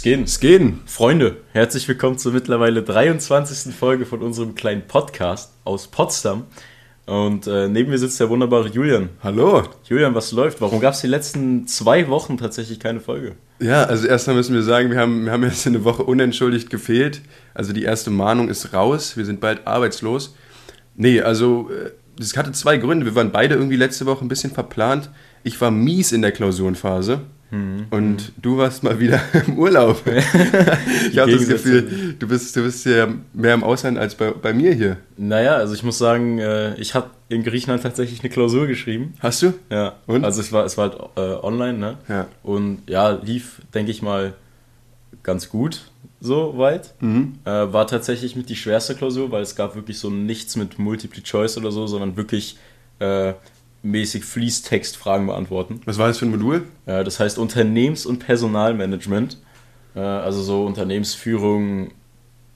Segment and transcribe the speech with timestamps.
[0.00, 0.26] Skin.
[0.26, 0.80] Skin.
[0.86, 3.74] Freunde, herzlich willkommen zur mittlerweile 23.
[3.74, 6.44] Folge von unserem kleinen Podcast aus Potsdam.
[7.04, 9.10] Und äh, neben mir sitzt der wunderbare Julian.
[9.22, 9.62] Hallo.
[9.84, 10.62] Julian, was läuft?
[10.62, 13.34] Warum gab es die letzten zwei Wochen tatsächlich keine Folge?
[13.58, 17.20] Ja, also erstmal müssen wir sagen, wir haben, wir haben jetzt eine Woche unentschuldigt gefehlt.
[17.52, 19.18] Also die erste Mahnung ist raus.
[19.18, 20.34] Wir sind bald arbeitslos.
[20.96, 21.68] Nee, also
[22.18, 23.04] es äh, hatte zwei Gründe.
[23.04, 25.10] Wir waren beide irgendwie letzte Woche ein bisschen verplant.
[25.42, 27.20] Ich war mies in der Klausurenphase.
[27.50, 27.86] Mhm.
[27.90, 30.02] Und du warst mal wieder im Urlaub.
[31.10, 34.52] ich habe das Gefühl, du bist, du bist ja mehr im Ausland als bei, bei
[34.52, 34.96] mir hier.
[35.16, 39.14] Naja, also ich muss sagen, äh, ich habe in Griechenland tatsächlich eine Klausur geschrieben.
[39.20, 39.54] Hast du?
[39.70, 39.94] Ja.
[40.06, 40.24] Und?
[40.24, 41.98] Also es war, es war halt äh, online, ne?
[42.08, 42.26] Ja.
[42.42, 44.34] Und ja, lief, denke ich mal,
[45.22, 45.82] ganz gut
[46.20, 46.94] so weit.
[47.00, 47.38] Mhm.
[47.44, 51.22] Äh, war tatsächlich mit die schwerste Klausur, weil es gab wirklich so nichts mit Multiple
[51.22, 52.58] Choice oder so, sondern wirklich
[52.98, 53.32] äh,
[53.82, 55.80] mäßig Fließtextfragen beantworten.
[55.84, 56.64] Was war das für ein Modul?
[56.86, 59.38] Äh, das heißt Unternehmens- und Personalmanagement.
[59.94, 61.92] Äh, also so Unternehmensführung,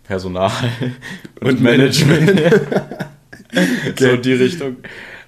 [0.04, 0.52] Personal
[1.40, 2.30] und, und Management.
[3.88, 4.10] okay.
[4.10, 4.76] So die Richtung.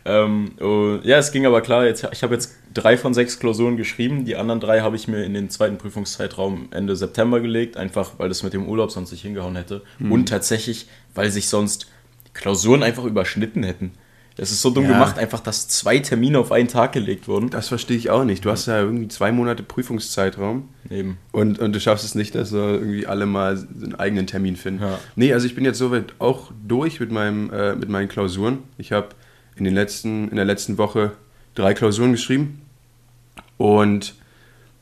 [0.05, 1.85] Ähm, oh, ja, es ging aber klar.
[1.85, 4.25] Jetzt, ich habe jetzt drei von sechs Klausuren geschrieben.
[4.25, 8.29] Die anderen drei habe ich mir in den zweiten Prüfungszeitraum Ende September gelegt, einfach weil
[8.29, 9.83] das mit dem Urlaub sonst nicht hingehauen hätte.
[9.99, 10.13] Mhm.
[10.13, 11.91] Und tatsächlich, weil sich sonst
[12.35, 13.93] Klausuren einfach überschnitten hätten.
[14.37, 14.93] Das ist so dumm ja.
[14.93, 17.49] gemacht, einfach, dass zwei Termine auf einen Tag gelegt wurden.
[17.49, 18.45] Das verstehe ich auch nicht.
[18.45, 20.69] Du hast ja irgendwie zwei Monate Prüfungszeitraum.
[20.91, 21.17] Eben.
[21.33, 24.83] Und, und du schaffst es nicht, dass wir irgendwie alle mal einen eigenen Termin finden.
[24.83, 24.99] Ja.
[25.17, 28.59] Nee, also ich bin jetzt soweit auch durch mit, meinem, äh, mit meinen Klausuren.
[28.77, 29.09] Ich habe
[29.57, 31.13] in, in der letzten Woche
[31.55, 32.61] drei Klausuren geschrieben.
[33.57, 34.15] Und.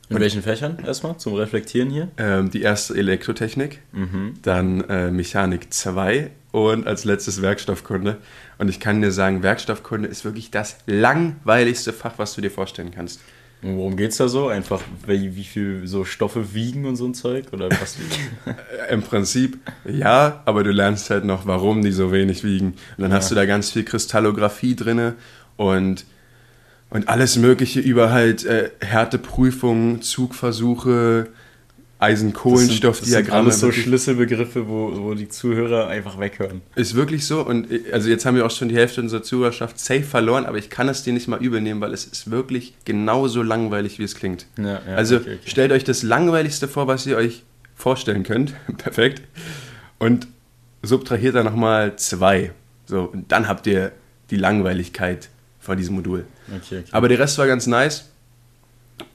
[0.09, 2.09] In welchen Fächern erstmal zum Reflektieren hier?
[2.17, 4.33] Ähm, die erste Elektrotechnik, mhm.
[4.43, 8.17] dann äh, Mechanik 2 und als letztes Werkstoffkunde.
[8.57, 12.91] Und ich kann dir sagen, Werkstoffkunde ist wirklich das langweiligste Fach, was du dir vorstellen
[12.91, 13.19] kannst.
[13.61, 14.47] Und worum geht es da so?
[14.47, 17.45] Einfach, wie, wie viel so Stoffe wiegen und so ein Zeug?
[17.51, 17.97] Oder was?
[18.91, 22.75] Im Prinzip ja, aber du lernst halt noch, warum die so wenig wiegen.
[22.97, 23.17] Und dann ja.
[23.17, 25.13] hast du da ganz viel Kristallographie drin
[25.57, 26.05] und,
[26.89, 31.27] und alles Mögliche über halt äh, Härteprüfungen, Zugversuche,
[31.99, 33.45] Eisen-Kohlenstoff-Diagramme.
[33.45, 36.61] Das sind alles so Schlüsselbegriffe, wo, wo die Zuhörer einfach weghören.
[36.75, 37.41] Ist wirklich so.
[37.41, 40.69] Und also jetzt haben wir auch schon die Hälfte unserer Zuhörerschaft safe verloren, aber ich
[40.69, 44.45] kann es dir nicht mal übernehmen, weil es ist wirklich genauso langweilig, wie es klingt.
[44.57, 45.49] Ja, ja, also okay, okay.
[45.49, 47.43] stellt euch das Langweiligste vor, was ihr euch
[47.75, 48.53] vorstellen könnt.
[48.77, 49.21] Perfekt.
[49.97, 50.27] Und
[50.83, 52.51] subtrahiert da nochmal zwei.
[52.85, 53.93] So, und dann habt ihr
[54.29, 55.29] die Langweiligkeit
[55.59, 56.25] von diesem Modul.
[56.53, 58.09] Okay, aber der Rest war ganz nice.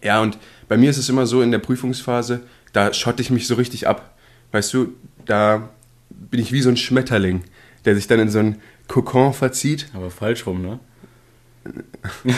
[0.03, 2.43] Ja, und bei mir ist es immer so in der Prüfungsphase,
[2.73, 4.17] da schotte ich mich so richtig ab.
[4.53, 4.95] Weißt du,
[5.27, 5.69] da
[6.09, 7.43] bin ich wie so ein Schmetterling,
[7.85, 9.87] der sich dann in so ein Kokon verzieht.
[9.95, 10.79] Aber falsch rum, ne?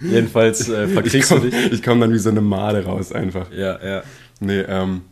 [0.00, 1.72] Jedenfalls äh, verkriechst komm, du dich.
[1.72, 3.52] Ich komme dann wie so eine Made raus einfach.
[3.52, 4.02] Ja, ja.
[4.40, 5.02] Nee, ähm,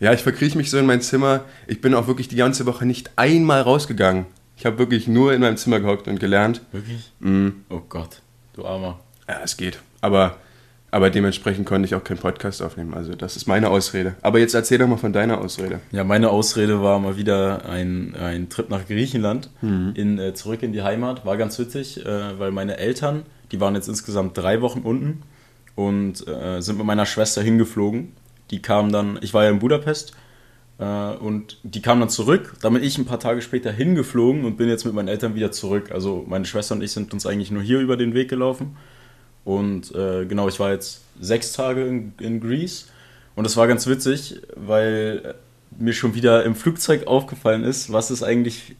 [0.00, 1.44] ja, ich verkrieche mich so in mein Zimmer.
[1.66, 4.26] Ich bin auch wirklich die ganze Woche nicht einmal rausgegangen.
[4.56, 6.62] Ich habe wirklich nur in meinem Zimmer gehockt und gelernt.
[6.72, 7.12] Wirklich?
[7.20, 7.64] Mhm.
[7.68, 8.21] Oh Gott,
[8.54, 9.00] du Armer.
[9.28, 9.78] Ja, es geht.
[10.00, 10.36] Aber
[10.92, 12.92] aber dementsprechend konnte ich auch keinen Podcast aufnehmen.
[12.92, 14.14] Also das ist meine Ausrede.
[14.20, 15.80] Aber jetzt erzähl doch mal von deiner Ausrede.
[15.90, 19.92] Ja, meine Ausrede war mal wieder ein, ein Trip nach Griechenland, mhm.
[19.94, 21.24] in, äh, zurück in die Heimat.
[21.24, 25.22] War ganz witzig, äh, weil meine Eltern, die waren jetzt insgesamt drei Wochen unten
[25.76, 28.12] und äh, sind mit meiner Schwester hingeflogen.
[28.50, 30.12] Die kamen dann, ich war ja in Budapest
[30.78, 32.54] und die kamen dann zurück.
[32.60, 35.90] Damit ich ein paar Tage später hingeflogen und bin jetzt mit meinen Eltern wieder zurück.
[35.92, 38.76] Also meine Schwester und ich sind uns eigentlich nur hier über den Weg gelaufen.
[39.44, 42.88] Und äh, genau, ich war jetzt sechs Tage in, in Greece
[43.34, 45.34] und das war ganz witzig, weil
[45.78, 48.76] mir schon wieder im Flugzeug aufgefallen ist, was ist eigentlich,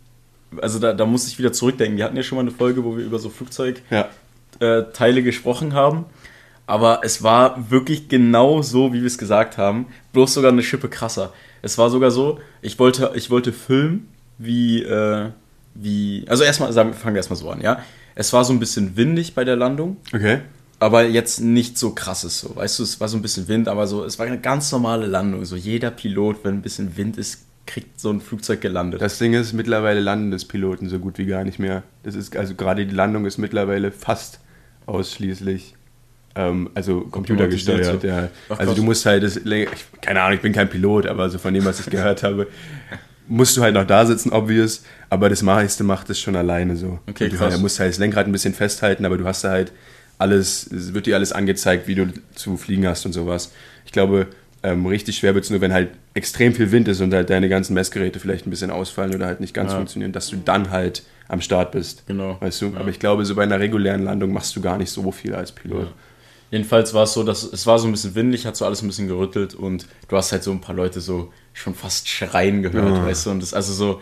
[0.61, 1.97] also da, da muss ich wieder zurückdenken.
[1.97, 4.11] Wir hatten ja schon mal eine Folge, wo wir über so Flugzeugteile
[4.61, 5.07] ja.
[5.19, 6.05] äh, gesprochen haben.
[6.67, 10.89] Aber es war wirklich genau so, wie wir es gesagt haben, bloß sogar eine Schippe
[10.89, 11.33] krasser.
[11.63, 14.09] Es war sogar so, ich wollte, ich wollte filmen,
[14.39, 15.31] wie, äh,
[15.75, 17.81] wie, also erstmal, sagen, fangen wir erstmal so an, ja.
[18.15, 19.97] Es war so ein bisschen windig bei der Landung.
[20.13, 20.41] Okay.
[20.81, 22.57] Aber jetzt nicht so krasses so.
[22.57, 25.07] Weißt du, es war so ein bisschen Wind, aber so, es war eine ganz normale
[25.07, 25.45] Landung.
[25.45, 29.01] So jeder Pilot, wenn ein bisschen Wind ist, kriegt so ein Flugzeug gelandet.
[29.01, 31.85] Das Ding ist, mittlerweile landen das Piloten so gut wie gar nicht mehr.
[32.03, 34.41] Das ist, also gerade die Landung ist mittlerweile fast
[34.87, 35.75] ausschließlich
[36.35, 38.29] ähm, also computergesteuert, ja.
[38.49, 39.41] Ach, also du musst halt, das,
[40.01, 42.47] keine Ahnung, ich bin kein Pilot, aber so von dem, was ich gehört habe,
[43.29, 46.99] musst du halt noch da sitzen, obvious, aber das meiste macht es schon alleine so.
[47.09, 47.53] Okay, du krass.
[47.53, 49.73] Halt, musst halt das Lenkrad ein bisschen festhalten, aber du hast da halt
[50.19, 53.53] alles, es wird dir alles angezeigt, wie du zu fliegen hast und sowas.
[53.85, 54.29] Ich glaube,
[54.63, 57.49] ähm, richtig schwer wird es nur, wenn halt extrem viel Wind ist und halt deine
[57.49, 59.77] ganzen Messgeräte vielleicht ein bisschen ausfallen oder halt nicht ganz ja.
[59.77, 62.07] funktionieren, dass du dann halt am Start bist.
[62.07, 62.37] Genau.
[62.41, 62.67] Weißt du?
[62.67, 62.81] Ja.
[62.81, 65.51] Aber ich glaube, so bei einer regulären Landung machst du gar nicht so viel als
[65.51, 65.87] Pilot.
[65.87, 65.93] Ja.
[66.53, 68.87] Jedenfalls war es so, dass es war so ein bisschen windig, hat so alles ein
[68.87, 72.95] bisschen gerüttelt und du hast halt so ein paar Leute so schon fast schreien gehört,
[72.99, 73.05] Ja.
[73.07, 73.31] weißt du?
[73.31, 74.01] Und das also so,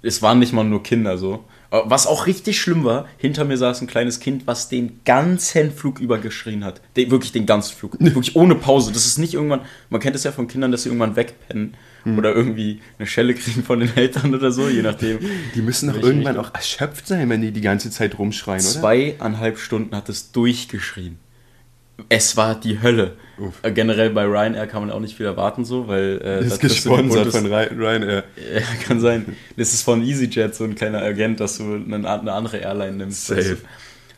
[0.00, 1.44] es waren nicht mal nur Kinder so.
[1.70, 5.98] Was auch richtig schlimm war, hinter mir saß ein kleines Kind, was den ganzen Flug
[6.00, 6.80] über geschrien hat.
[6.96, 7.96] Den, wirklich den ganzen Flug.
[8.00, 8.90] Wirklich ohne Pause.
[8.90, 9.60] Das ist nicht irgendwann,
[9.90, 11.74] man kennt es ja von Kindern, dass sie irgendwann wegpennen
[12.04, 12.16] Hm.
[12.16, 15.18] oder irgendwie eine Schelle kriegen von den Eltern oder so, je nachdem.
[15.56, 18.80] Die müssen doch irgendwann auch erschöpft sein, wenn die die ganze Zeit rumschreien, oder?
[18.80, 21.18] Zweieinhalb Stunden hat es durchgeschrien.
[22.08, 23.16] Es war die Hölle.
[23.38, 23.54] Uff.
[23.62, 26.54] Äh, Generell bei Ryanair kann man auch nicht viel erwarten, so, weil äh, Das da
[26.54, 28.24] ist gesponsert von Ry- Ryanair.
[28.54, 29.36] Ja, kann sein.
[29.56, 33.26] Das ist von EasyJet so ein kleiner Agent, dass du eine, eine andere Airline nimmst.
[33.26, 33.58] Safe.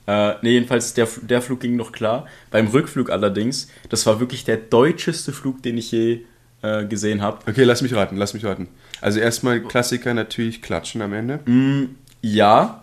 [0.07, 0.13] du.
[0.13, 2.27] Äh, nee, jedenfalls, der, der Flug ging noch klar.
[2.51, 6.21] Beim Rückflug allerdings, das war wirklich der deutscheste Flug, den ich je
[6.63, 7.39] äh, gesehen habe.
[7.49, 8.69] Okay, lass mich raten, lass mich raten.
[9.01, 11.41] Also erstmal Klassiker natürlich klatschen am Ende.
[11.47, 12.83] Mm, ja,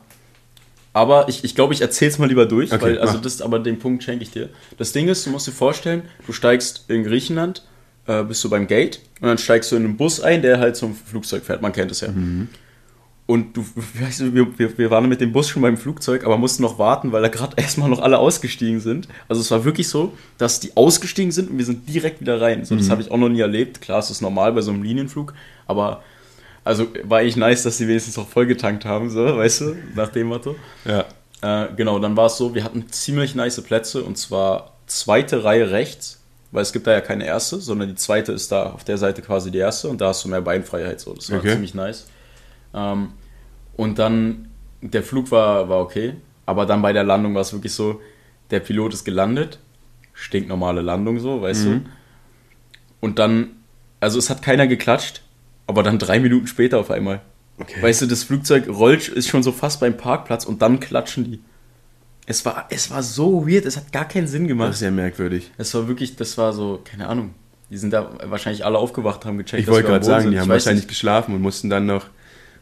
[0.98, 3.22] aber ich, ich glaube, ich erzähle es mal lieber durch, Okay, weil also mach.
[3.22, 4.50] das, aber den Punkt schenke ich dir.
[4.80, 7.64] Das Ding ist, du musst dir vorstellen, du steigst in Griechenland,
[8.08, 10.76] äh, bist du beim Gate und dann steigst du in einen Bus ein, der halt
[10.76, 11.62] zum Flugzeug fährt.
[11.62, 12.10] Man kennt es ja.
[13.28, 13.64] Und du,
[14.02, 16.80] weißt du, wir, wir, wir waren mit dem Bus schon beim Flugzeug, aber mussten noch
[16.80, 19.08] warten, weil da gerade erstmal noch alle ausgestiegen sind.
[19.28, 22.66] Also es war wirklich so, dass die ausgestiegen sind und wir sind direkt wieder rein.
[22.66, 23.82] So, das habe ich auch noch nie erlebt.
[23.82, 25.36] Klar, es ist normal bei so einem Linienflug,
[25.68, 26.02] aber
[26.68, 30.28] also war echt nice, dass die wenigstens noch vollgetankt haben, so, weißt du, nach dem
[30.28, 30.56] Motto.
[30.86, 31.06] Ja.
[31.42, 35.72] Äh, genau, dann war es so, wir hatten ziemlich nice Plätze und zwar zweite Reihe
[35.72, 36.22] rechts,
[36.52, 39.22] weil es gibt da ja keine erste, sondern die zweite ist da auf der Seite
[39.22, 41.52] quasi die erste und da hast du mehr Beinfreiheit, so, das war Okay.
[41.54, 42.08] ziemlich nice.
[42.74, 43.10] Ähm,
[43.76, 44.48] und dann,
[44.82, 46.14] der Flug war, war okay,
[46.46, 48.02] aber dann bei der Landung war es wirklich so,
[48.50, 49.60] der Pilot ist gelandet,
[50.14, 51.84] stinknormale Landung so, weißt Mhm.
[51.84, 51.90] du.
[53.02, 53.52] Und dann,
[54.00, 55.22] also es hat keiner geklatscht,
[55.68, 57.22] aber dann drei Minuten später auf einmal.
[57.60, 57.82] Okay.
[57.82, 61.40] Weißt du, das Flugzeug rollt, ist schon so fast beim Parkplatz und dann klatschen die.
[62.26, 64.74] Es war, es war so weird, es hat gar keinen Sinn Das gemacht.
[64.74, 65.52] ist ja merkwürdig.
[65.58, 67.34] Es war wirklich, das war so, keine Ahnung.
[67.70, 70.32] Die sind da wahrscheinlich alle aufgewacht, haben gecheckt, Ich wollte gerade sagen, sind.
[70.32, 70.90] die Ich haben wahrscheinlich nicht.
[70.90, 72.08] geschlafen und mussten dann noch,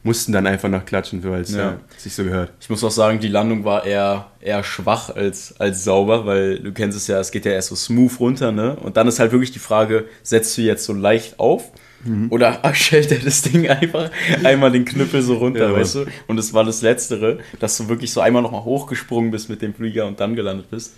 [0.04, 1.60] mussten dann einfach noch klatschen, weil es Ja.
[1.72, 1.78] ja.
[1.98, 2.52] sich so gehört.
[2.62, 6.72] Ich muss auch sagen, die Landung war eher, eher schwach als, als sauber, weil du
[6.72, 8.76] kennst es ja, es geht ja erst so smooth runter, ne?
[8.78, 11.72] Und dann ist halt wirklich die Frage, setzt du jetzt so leicht auf
[12.06, 12.28] Mhm.
[12.32, 14.10] oder stellt er das Ding einfach
[14.44, 16.06] einmal den Knüppel so runter, Ja, weißt du?
[16.28, 19.74] Und es war das Letztere, dass du wirklich so einmal nochmal hochgesprungen bist mit dem
[19.74, 20.96] Flieger und dann gelandet bist.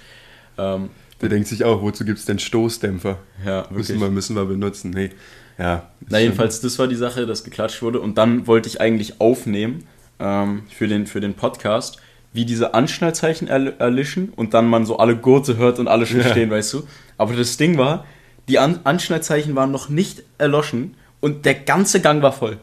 [0.58, 0.90] Ähm,
[1.22, 3.18] Der denkt sich auch, wozu gibt es denn Stoßdämpfer?
[3.46, 3.78] ja, wirklich.
[3.78, 4.92] Müssen wir, müssen wir benutzen.
[4.92, 5.10] Nee.
[5.58, 5.90] Ja.
[6.10, 8.00] Na, jedenfalls, das war die Sache, dass geklatscht wurde.
[8.00, 9.86] Und dann wollte ich eigentlich aufnehmen
[10.20, 11.98] ähm, für, den, für den Podcast,
[12.34, 16.20] wie diese Anschnallzeichen erl erlischen und dann man so alle Gurte hört und alle schon
[16.20, 16.30] Ja.
[16.30, 16.84] stehen, weißt du?
[17.18, 18.06] Aber das Ding war,
[18.48, 22.58] die An Anschnallzeichen waren noch nicht erloschen und der ganze Gang war voll.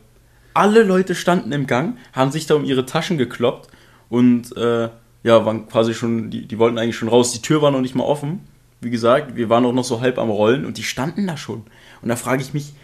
[0.54, 3.68] Alle Leute standen im Gang, haben sich da um ihre Taschen gekloppt
[4.08, 4.88] und äh,
[5.24, 7.32] ja, waren quasi schon, die, die wollten eigentlich schon raus.
[7.32, 8.40] Die Tür war noch nicht mal offen.
[8.80, 11.64] Wie gesagt, wir waren auch noch so halb am Rollen und die standen da schon.
[12.02, 12.74] Und da frage ich mich,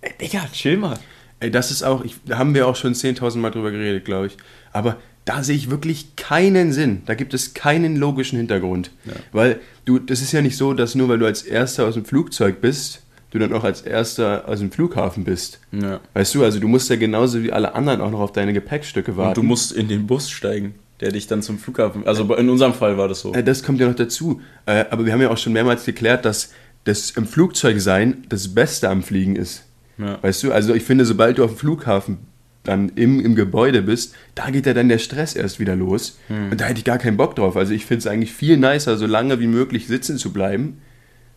[0.00, 0.98] Ey, Digga, chill mal.
[1.40, 4.26] Ey, das ist auch, ich, da haben wir auch schon 10.000 Mal drüber geredet, glaube
[4.28, 4.36] ich.
[4.72, 4.96] Aber
[5.26, 7.02] da sehe ich wirklich keinen Sinn.
[7.04, 8.90] Da gibt es keinen logischen Hintergrund.
[9.04, 9.12] Ja.
[9.32, 12.04] Weil du, das ist ja nicht so, dass nur weil du als Erster aus dem
[12.06, 13.02] Flugzeug bist,
[13.32, 15.60] du dann auch als Erster aus dem Flughafen bist.
[15.72, 16.00] Ja.
[16.14, 19.16] Weißt du, also du musst ja genauso wie alle anderen auch noch auf deine Gepäckstücke
[19.16, 19.30] warten.
[19.30, 22.06] Und du musst in den Bus steigen, der dich dann zum Flughafen.
[22.06, 23.34] Also in unserem Fall war das so.
[23.34, 24.40] Äh, Das kommt ja noch dazu.
[24.64, 26.50] Äh, Aber wir haben ja auch schon mehrmals geklärt, dass
[26.84, 29.64] das im Flugzeug sein das Beste am Fliegen ist.
[29.98, 30.22] Ja.
[30.22, 32.18] Weißt du, also ich finde, sobald du auf dem Flughafen
[32.66, 36.18] dann im, im Gebäude bist, da geht ja dann der Stress erst wieder los.
[36.28, 37.56] Und da hätte ich gar keinen Bock drauf.
[37.56, 40.78] Also ich finde es eigentlich viel nicer, so lange wie möglich sitzen zu bleiben.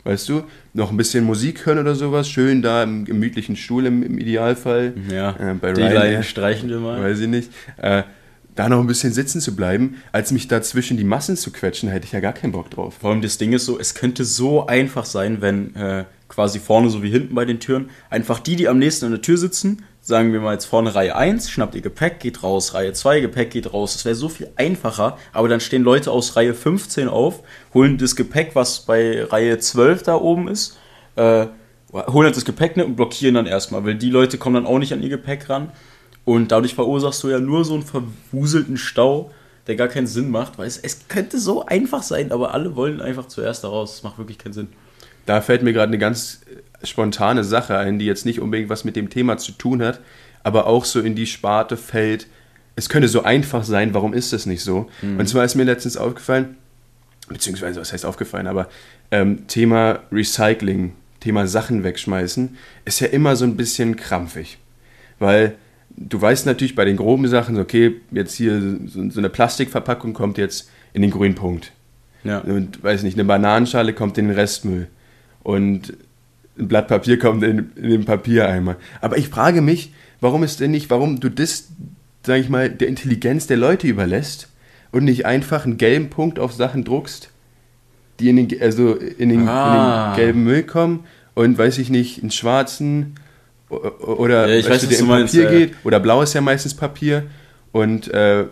[0.05, 0.43] Weißt du,
[0.73, 4.93] noch ein bisschen Musik hören oder sowas, schön da im gemütlichen Stuhl im, im Idealfall.
[5.13, 5.81] Ja, Äh, bei die.
[5.81, 7.01] Line streichen wir mal.
[7.01, 7.51] Weiß ich nicht.
[7.77, 8.03] Äh,
[8.55, 11.89] da noch ein bisschen sitzen zu bleiben, als mich da zwischen die Massen zu quetschen,
[11.89, 12.95] hätte ich ja gar keinen Bock drauf.
[12.99, 16.89] Vor allem das Ding ist so, es könnte so einfach sein, wenn äh, quasi vorne
[16.89, 19.83] so wie hinten bei den Türen einfach die, die am nächsten an der Tür sitzen,
[20.09, 23.51] sagen wir mal jetzt vorne Reihe 1, schnappt ihr Gepäck, geht raus, Reihe 2, Gepäck
[23.51, 23.93] geht raus.
[23.93, 27.43] Das wäre so viel einfacher, aber dann stehen Leute aus Reihe 15 auf,
[27.75, 30.79] holen das Gepäck, was bei Reihe 12 da oben ist,
[31.15, 31.45] äh,
[31.93, 34.79] holen halt das Gepäck ne, und blockieren dann erstmal, weil die Leute kommen dann auch
[34.79, 35.71] nicht an ihr Gepäck ran.
[36.25, 39.29] Und dadurch verursachst du ja nur so einen verwuselten Stau,
[39.67, 42.99] der gar keinen Sinn macht, weil es, es könnte so einfach sein, aber alle wollen
[42.99, 43.93] einfach zuerst da raus.
[43.93, 44.69] Das macht wirklich keinen Sinn.
[45.27, 46.41] Da fällt mir gerade eine ganz
[46.83, 49.99] spontane Sache ein, die jetzt nicht unbedingt was mit dem Thema zu tun hat,
[50.43, 52.27] aber auch so in die Sparte fällt.
[52.75, 54.89] Es könnte so einfach sein, warum ist das nicht so?
[55.01, 56.55] Und zwar ist mir letztens aufgefallen,
[57.27, 58.69] beziehungsweise was heißt aufgefallen, aber
[59.11, 64.57] ähm, Thema Recycling, Thema Sachen wegschmeißen, ist ja immer so ein bisschen krampfig.
[65.19, 65.55] Weil
[65.95, 70.37] du weißt natürlich bei den groben Sachen, okay, jetzt hier so, so eine Plastikverpackung kommt
[70.37, 71.71] jetzt in den grünen Punkt.
[72.23, 72.39] Ja.
[72.39, 74.87] Und weiß nicht, eine Bananenschale kommt in den Restmüll.
[75.43, 75.93] Und
[76.59, 78.75] ein Blatt Papier kommt in, in den Papiereimer.
[79.01, 81.69] Aber ich frage mich, warum ist denn nicht, warum du das,
[82.25, 84.49] sag ich mal, der Intelligenz der Leute überlässt
[84.91, 87.29] und nicht einfach einen gelben Punkt auf Sachen druckst,
[88.19, 90.11] die in den, also in den, ah.
[90.13, 93.15] in den gelben Müll kommen und weiß ich nicht, einen schwarzen
[93.69, 95.75] oder ja, ich weiß, du, der in Papier meinst, geht.
[95.83, 97.23] Oder blau ist ja meistens Papier.
[97.71, 98.45] Und, äh,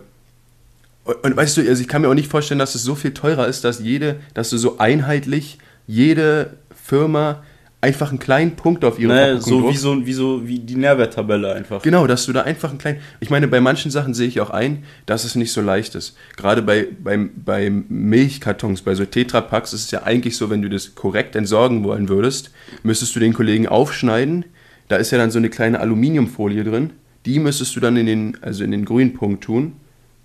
[1.04, 3.48] und, weißt du, also ich kann mir auch nicht vorstellen, dass es so viel teurer
[3.48, 7.42] ist, dass jede, dass du so einheitlich jede Firma
[7.80, 11.52] einfach einen kleinen Punkt auf ihre naja, so wie so wie so wie die Nährwerttabelle
[11.54, 11.82] einfach.
[11.82, 13.00] Genau, dass du da einfach einen kleinen.
[13.20, 16.16] Ich meine, bei manchen Sachen sehe ich auch ein, dass es nicht so leicht ist.
[16.36, 20.68] Gerade bei, beim, bei Milchkartons, bei so Tetrapacks ist es ja eigentlich so, wenn du
[20.68, 22.50] das korrekt entsorgen wollen würdest,
[22.82, 24.44] müsstest du den Kollegen aufschneiden.
[24.88, 26.90] Da ist ja dann so eine kleine Aluminiumfolie drin.
[27.26, 29.74] Die müsstest du dann in den, also in den grünen Punkt tun.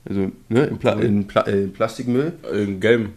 [0.08, 2.34] Also ne, in, Pla in Pla äh, Plastikmüll.
[2.52, 3.14] In gelben.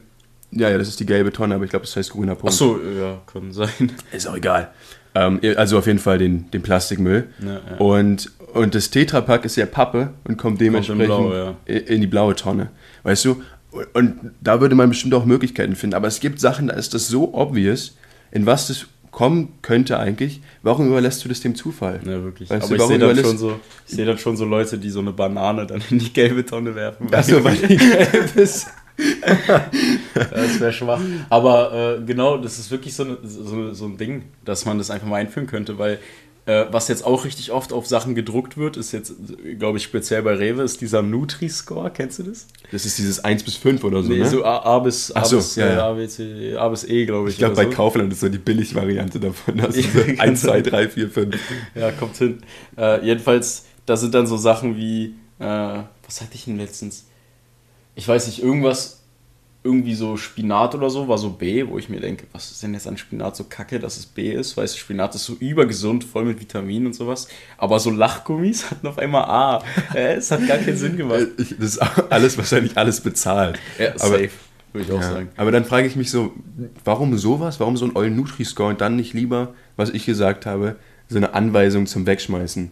[0.52, 2.54] Ja, ja, das ist die gelbe Tonne, aber ich glaube, das heißt grüner Punkt.
[2.54, 3.92] Ach so, ja, kann sein.
[4.12, 4.70] Ist auch egal.
[5.14, 7.28] Ähm, also auf jeden Fall den, den Plastikmüll.
[7.40, 7.76] Ja, ja.
[7.78, 11.78] Und, und das Tetrapack ist ja Pappe und kommt dementsprechend kommt in, Blau, ja.
[11.78, 12.70] in die blaue Tonne.
[13.02, 13.42] Weißt du?
[13.92, 15.94] Und da würde man bestimmt auch Möglichkeiten finden.
[15.94, 17.96] Aber es gibt Sachen, da ist das so obvious,
[18.30, 20.42] in was das kommen könnte eigentlich.
[20.62, 22.00] Warum überlässt du das dem Zufall?
[22.04, 22.50] Ja, wirklich.
[22.50, 25.00] Weißt Aber du, ich sehe dann, schon so, seh dann schon so Leute, die so
[25.00, 27.12] eine Banane dann in die gelbe Tonne werfen.
[27.12, 28.66] Achso, weil die gelb ist.
[30.14, 31.00] Das wäre schwach.
[31.28, 34.90] Aber äh, genau, das ist wirklich so, eine, so, so, ein Ding, dass man das
[34.90, 35.98] einfach mal einführen könnte, weil
[36.46, 39.14] äh, was jetzt auch richtig oft auf Sachen gedruckt wird, ist jetzt,
[39.58, 41.90] glaube ich, speziell bei Rewe, ist dieser Nutri-Score.
[41.90, 42.46] Kennst du das?
[42.70, 44.28] Das ist dieses 1 bis 5 oder so, nee, ne?
[44.28, 45.90] so A, A bis, A, so, bis, ja, ja.
[45.90, 47.34] A, B, C, A bis E, glaube ich.
[47.34, 47.70] Ich glaube, bei so.
[47.70, 49.60] Kaufland ist so die Billig-Variante davon.
[49.60, 51.36] Also so 1, 2, 3, 4, 5.
[51.74, 52.38] Ja, kommt hin.
[52.78, 57.06] Äh, jedenfalls, da sind dann so Sachen wie, äh, was hatte ich denn letztens?
[57.96, 59.02] Ich weiß nicht, irgendwas,
[59.64, 62.72] irgendwie so Spinat oder so, war so B, wo ich mir denke, was ist denn
[62.74, 64.56] jetzt an Spinat so kacke, dass es B ist?
[64.56, 67.26] Weißt du, Spinat ist so übergesund, voll mit Vitaminen und sowas.
[67.58, 69.64] Aber so Lachgummis hatten auf einmal A.
[69.94, 71.26] es hat gar keinen Sinn gemacht.
[71.38, 71.78] Ich, das ist
[72.12, 73.58] alles wahrscheinlich alles bezahlt.
[73.78, 74.30] Ja, aber, safe,
[74.72, 75.12] würde ich auch ja.
[75.12, 75.30] sagen.
[75.36, 76.32] Aber dann frage ich mich so,
[76.84, 77.58] warum sowas?
[77.58, 80.76] Warum so ein Oil Nutri-Score und dann nicht lieber, was ich gesagt habe,
[81.08, 82.70] so eine Anweisung zum Wegschmeißen?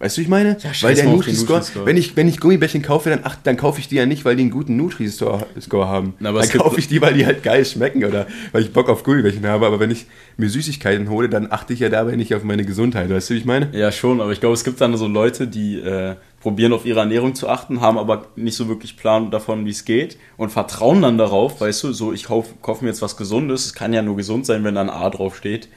[0.00, 0.56] Weißt du, ich meine?
[0.60, 3.78] Ja, weil der Nutri-Score, Nutri wenn ich, wenn ich Gummibärchen kaufe, dann, ach, dann kaufe
[3.78, 6.14] ich die ja nicht, weil die einen guten Nutri-Score haben.
[6.18, 9.04] Na, dann kaufe ich die, weil die halt geil schmecken oder weil ich Bock auf
[9.04, 9.66] Gummibärchen habe.
[9.66, 13.08] Aber wenn ich mir Süßigkeiten hole, dann achte ich ja dabei nicht auf meine Gesundheit.
[13.08, 13.70] Weißt du, wie ich meine?
[13.72, 14.20] Ja, schon.
[14.20, 17.48] Aber ich glaube, es gibt dann so Leute, die äh, probieren auf ihre Ernährung zu
[17.48, 21.60] achten, haben aber nicht so wirklich Plan davon, wie es geht und vertrauen dann darauf,
[21.60, 23.64] weißt du, so ich kaufe kauf mir jetzt was Gesundes.
[23.64, 25.68] Es kann ja nur gesund sein, wenn da ein A drauf steht.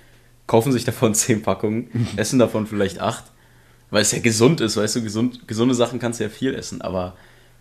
[0.47, 3.24] Kaufen sich davon zehn Packungen, essen davon vielleicht acht
[3.89, 6.82] weil es ja gesund ist, weißt du, gesund, gesunde Sachen kannst du ja viel essen,
[6.82, 7.15] aber,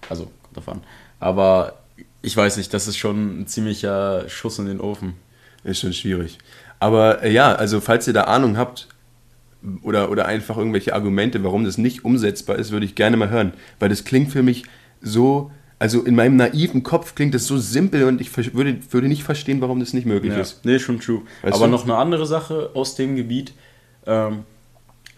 [0.09, 0.81] also, kommt davon.
[1.21, 1.75] Aber
[2.23, 5.15] ich weiß nicht, das ist schon ein ziemlicher Schuss in den Ofen.
[5.65, 6.39] Ist schon schwierig.
[6.81, 8.89] Aber äh, ja, also falls ihr da Ahnung habt
[9.83, 13.53] oder, oder einfach irgendwelche Argumente, warum das nicht umsetzbar ist, würde ich gerne mal hören.
[13.79, 14.65] Weil das klingt für mich
[15.01, 19.23] so, also in meinem naiven Kopf klingt das so simpel und ich würde, würde nicht
[19.23, 20.41] verstehen, warum das nicht möglich ja.
[20.41, 20.65] ist.
[20.65, 21.23] Nee, schon true.
[21.43, 21.73] Weißt Aber du?
[21.73, 23.53] noch eine andere Sache aus dem Gebiet.
[24.07, 24.45] Ähm,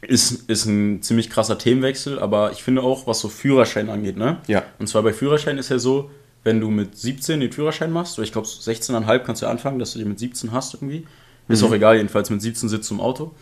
[0.00, 4.38] ist, ist ein ziemlich krasser Themenwechsel, aber ich finde auch, was so Führerschein angeht, ne?
[4.46, 4.62] Ja.
[4.78, 6.10] Und zwar bei Führerschein ist ja so,
[6.44, 9.92] wenn du mit 17 den Führerschein machst, oder ich glaube 16,5 kannst du anfangen, dass
[9.92, 11.00] du den mit 17 hast irgendwie.
[11.48, 11.52] Mhm.
[11.52, 13.32] Ist auch egal, jedenfalls mit 17 sitzt du im Auto.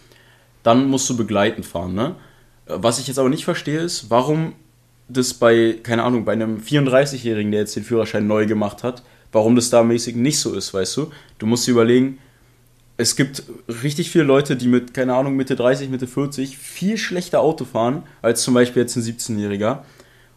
[0.62, 2.16] Dann musst du begleitend fahren, ne?
[2.66, 4.54] Was ich jetzt aber nicht verstehe, ist, warum
[5.08, 9.54] das bei, keine Ahnung, bei einem 34-Jährigen, der jetzt den Führerschein neu gemacht hat, warum
[9.54, 11.10] das da mäßig nicht so ist, weißt du?
[11.38, 12.18] Du musst dir überlegen,
[12.96, 13.42] es gibt
[13.82, 18.04] richtig viele Leute, die mit, keine Ahnung, Mitte 30, Mitte 40 viel schlechter Auto fahren,
[18.22, 19.80] als zum Beispiel jetzt ein 17-Jähriger.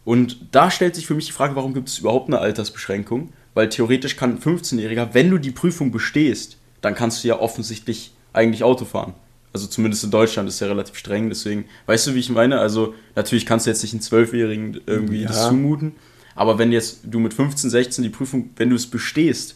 [0.04, 3.32] Und da stellt sich für mich die Frage, warum gibt es überhaupt eine Altersbeschränkung?
[3.54, 8.14] Weil theoretisch kann ein 15-Jähriger, wenn du die Prüfung bestehst, dann kannst du ja offensichtlich
[8.34, 9.14] eigentlich Auto fahren.
[9.52, 12.60] Also zumindest in Deutschland ist ja relativ streng, deswegen, weißt du, wie ich meine?
[12.60, 15.28] Also natürlich kannst du jetzt nicht einen 12-Jährigen irgendwie ja.
[15.28, 15.94] das zumuten,
[16.36, 19.56] aber wenn jetzt du mit 15, 16 die Prüfung, wenn du es bestehst,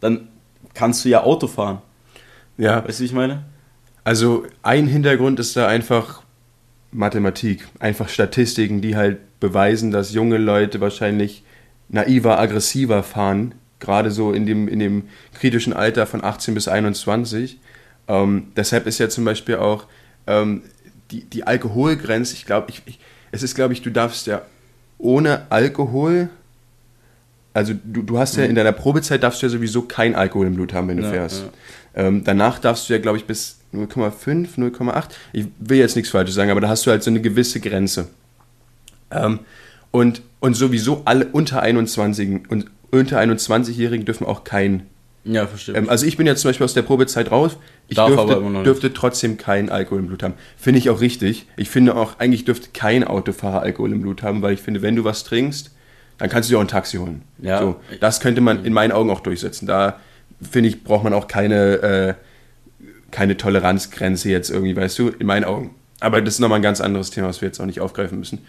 [0.00, 0.28] dann
[0.72, 1.82] kannst du ja Auto fahren.
[2.58, 2.86] Ja.
[2.86, 3.44] Weißt du, wie ich meine?
[4.04, 6.22] Also ein Hintergrund ist da einfach
[6.92, 11.44] Mathematik, einfach Statistiken, die halt beweisen, dass junge Leute wahrscheinlich
[11.88, 17.58] naiver, aggressiver fahren, gerade so in dem, in dem kritischen Alter von 18 bis 21.
[18.08, 19.86] Ähm, deshalb ist ja zum Beispiel auch
[20.26, 20.62] ähm,
[21.10, 22.98] die, die Alkoholgrenze, ich glaube, ich, ich,
[23.32, 24.42] es ist, glaube ich, du darfst ja
[24.98, 26.30] ohne Alkohol,
[27.52, 28.50] also du, du hast ja mhm.
[28.50, 31.10] in deiner Probezeit darfst du ja sowieso kein Alkohol im Blut haben, wenn du ja,
[31.10, 31.42] fährst.
[31.42, 31.52] Ja.
[31.96, 35.04] Ähm, danach darfst du ja, glaube ich, bis 0,5, 0,8.
[35.32, 38.08] Ich will jetzt nichts Falsches sagen, aber da hast du halt so eine gewisse Grenze.
[39.10, 39.40] Ähm,
[39.90, 44.86] und, und sowieso alle unter 21 und unter 21-Jährigen dürfen auch kein.
[45.24, 45.74] Ja, verstehe.
[45.74, 47.56] Ähm, also ich bin jetzt zum Beispiel aus der Probezeit raus.
[47.88, 50.34] Ich Darf dürfte, dürfte trotzdem keinen Alkohol im Blut haben.
[50.58, 51.46] Finde ich auch richtig.
[51.56, 54.96] Ich finde auch, eigentlich dürfte kein Autofahrer Alkohol im Blut haben, weil ich finde, wenn
[54.96, 55.70] du was trinkst,
[56.18, 57.22] dann kannst du dir auch ein Taxi holen.
[57.40, 57.60] Ja.
[57.60, 59.66] So, das könnte man in meinen Augen auch durchsetzen.
[59.66, 59.98] Da
[60.40, 62.14] finde ich, braucht man auch keine, äh,
[63.10, 65.74] keine Toleranzgrenze jetzt irgendwie, weißt du, in meinen Augen.
[66.00, 68.40] Aber das ist nochmal ein ganz anderes Thema, was wir jetzt auch nicht aufgreifen müssen.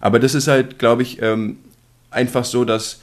[0.00, 1.58] Aber das ist halt, glaube ich, ähm,
[2.10, 3.00] einfach so, dass,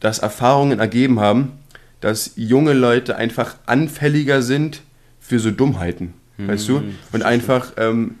[0.00, 1.52] dass Erfahrungen ergeben haben,
[2.00, 4.82] dass junge Leute einfach anfälliger sind
[5.20, 6.14] für so Dummheiten,
[6.48, 6.82] weißt du?
[7.12, 8.16] Und einfach ähm,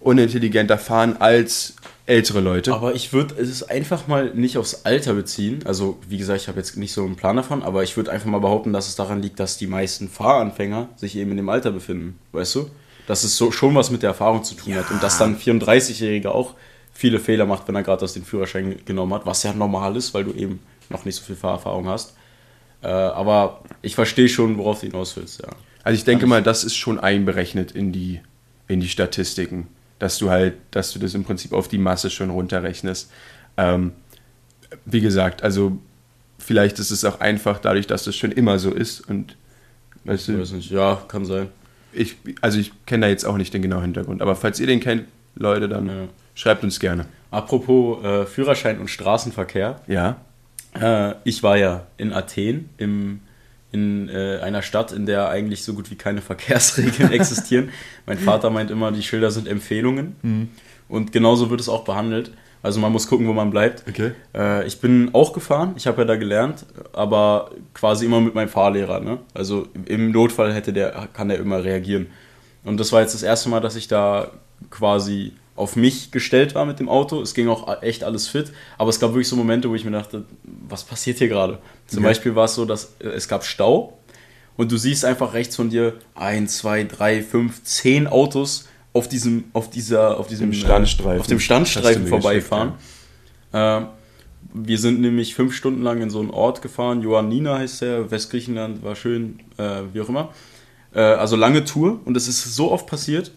[0.00, 2.74] unintelligenter fahren als ältere Leute.
[2.74, 5.60] Aber ich würde es einfach mal nicht aufs Alter beziehen.
[5.64, 8.26] Also, wie gesagt, ich habe jetzt nicht so einen Plan davon, aber ich würde einfach
[8.26, 11.70] mal behaupten, dass es daran liegt, dass die meisten Fahranfänger sich eben in dem Alter
[11.70, 12.18] befinden.
[12.32, 12.70] Weißt du?
[13.06, 14.90] Dass es so schon was mit der Erfahrung zu tun hat.
[14.90, 16.54] Und dass dann ein 34-Jähriger auch
[16.92, 20.14] viele Fehler macht, wenn er gerade aus den Führerschein genommen hat, was ja normal ist,
[20.14, 22.14] weil du eben noch nicht so viel Fahrerfahrung hast.
[22.82, 25.48] Äh, aber ich verstehe schon, worauf du hinaus willst, ja.
[25.82, 28.20] Also ich denke mal, das ist schon einberechnet in die,
[28.68, 29.68] in die Statistiken,
[29.98, 33.10] dass du halt, dass du das im Prinzip auf die Masse schon runterrechnest.
[33.56, 33.92] Ähm,
[34.84, 35.78] wie gesagt, also
[36.38, 39.36] vielleicht ist es auch einfach dadurch, dass das schon immer so ist und
[40.04, 40.70] weißt du, weiß nicht.
[40.70, 41.48] Ja, kann sein.
[41.92, 44.80] ich, also ich kenne da jetzt auch nicht den genauen Hintergrund, aber falls ihr den
[44.80, 45.04] kennt,
[45.36, 45.94] Leute, dann Ja.
[46.34, 47.06] schreibt uns gerne.
[47.30, 49.80] Apropos äh, Führerschein und Straßenverkehr.
[49.86, 50.16] Ja,
[50.80, 53.20] Äh, ich war ja in Athen, im,
[53.74, 57.70] in äh, einer Stadt, in der eigentlich so gut wie keine Verkehrsregeln existieren.
[58.06, 60.50] Mein Vater meint immer, die Schilder sind Empfehlungen.
[60.88, 62.30] Und genauso wird es auch behandelt.
[62.62, 63.84] Also man muss gucken, wo man bleibt.
[63.86, 64.12] okay.
[64.34, 66.64] Äh, ich bin auch gefahren, ich habe ja da gelernt,
[66.94, 69.00] aber quasi immer mit meinem Fahrlehrer.
[69.00, 69.18] Ne?
[69.34, 72.06] Also im Notfall hätte der, kann der immer reagieren.
[72.62, 74.30] Und das war jetzt das erste Mal, dass ich da
[74.70, 77.20] quasi auf mich gestellt war mit dem Auto.
[77.22, 79.92] Es ging auch echt alles fit, aber es gab wirklich so Momente, wo ich mir
[79.92, 80.24] dachte,
[80.68, 81.58] was passiert hier gerade?
[81.86, 82.08] Zum Okay.
[82.08, 83.96] Beispiel war es so, dass äh, es gab Stau
[84.56, 89.44] und du siehst einfach rechts von dir ein, zwei, drei, fünf, zehn Autos auf diesem,
[89.52, 91.16] auf dieser, auf diesem Dem Standstreifen.
[91.18, 92.72] äh, auf dem Standstreifen vorbeifahren.
[93.52, 93.86] Ähm,
[94.52, 97.02] wir sind nämlich fünf Stunden lang in so einen Ort gefahren.
[97.02, 100.30] Ioannina heißt der, Westgriechenland, war schön, äh, wie auch immer.
[100.94, 103.32] Äh, also lange Tour und es ist so oft passiert.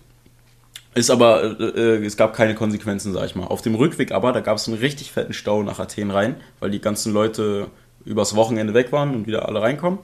[0.95, 3.45] Ist aber, äh, äh, es gab keine Konsequenzen, sag ich mal.
[3.45, 6.71] Auf dem Rückweg aber, da gab es einen richtig fetten Stau nach Athen rein, weil
[6.71, 7.67] die ganzen Leute
[8.05, 9.99] übers Wochenende weg waren und wieder alle reinkommen.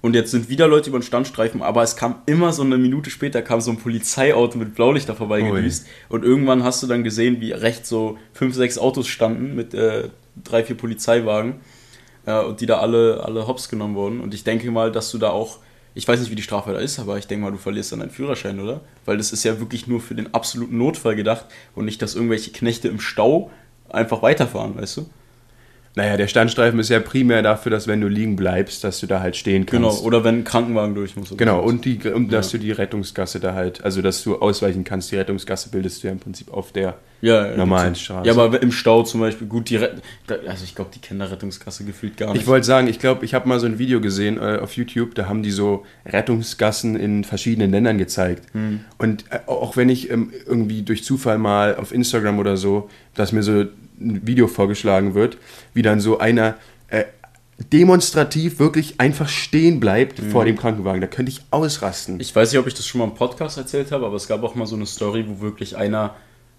[0.00, 3.10] Und jetzt sind wieder Leute über den Standstreifen, aber es kam immer so eine Minute
[3.10, 5.86] später, kam so ein Polizeiauto mit Blaulichter vorbeigedüst.
[6.08, 10.08] Und irgendwann hast du dann gesehen, wie rechts so fünf, sechs Autos standen mit äh,
[10.42, 11.56] drei, vier Polizeiwagen
[12.26, 14.20] äh, und die da alle, alle hops genommen wurden.
[14.20, 15.58] Und ich denke mal, dass du da auch,
[15.94, 18.00] ich weiß nicht, wie die Strafe da ist, aber ich denke mal, du verlierst dann
[18.00, 18.80] deinen Führerschein, oder?
[19.04, 22.52] Weil das ist ja wirklich nur für den absoluten Notfall gedacht und nicht, dass irgendwelche
[22.52, 23.50] Knechte im Stau
[23.88, 25.10] einfach weiterfahren, weißt du?
[25.94, 29.20] Naja, der Standstreifen ist ja primär dafür, dass wenn du liegen bleibst, dass du da
[29.20, 29.98] halt stehen kannst.
[29.98, 31.36] Genau, oder wenn ein Krankenwagen durch muss.
[31.36, 31.68] Genau, so.
[31.68, 32.58] und, die, und dass Ja.
[32.58, 35.12] du die Rettungsgasse da halt, also dass du ausweichen kannst.
[35.12, 38.26] Die Rettungsgasse bildest du ja im Prinzip auf der ja, ja, normalen Straße.
[38.26, 39.92] Ja, aber im Stau zum Beispiel, gut, die Ret
[40.26, 42.40] da- also ich glaube, die kennen da Rettungsgasse gefühlt gar nicht.
[42.42, 45.14] Ich wollte sagen, ich glaube, ich habe mal so ein Video gesehen äh, auf YouTube,
[45.14, 48.46] da haben die so Rettungsgassen in verschiedenen Ländern gezeigt.
[48.98, 53.32] Und äh, auch wenn ich ähm, irgendwie durch Zufall mal auf Instagram oder so, dass
[53.32, 53.64] mir so
[54.06, 55.38] ein Video vorgeschlagen wird,
[55.74, 56.56] wie dann so einer
[56.88, 57.04] äh,
[57.72, 62.18] demonstrativ wirklich einfach stehen bleibt vor dem Krankenwagen, da könnte ich ausrasten.
[62.20, 64.42] Ich weiß nicht, ob ich das schon mal im Podcast erzählt habe, aber es gab
[64.42, 66.14] auch mal so eine Story, wo wirklich einer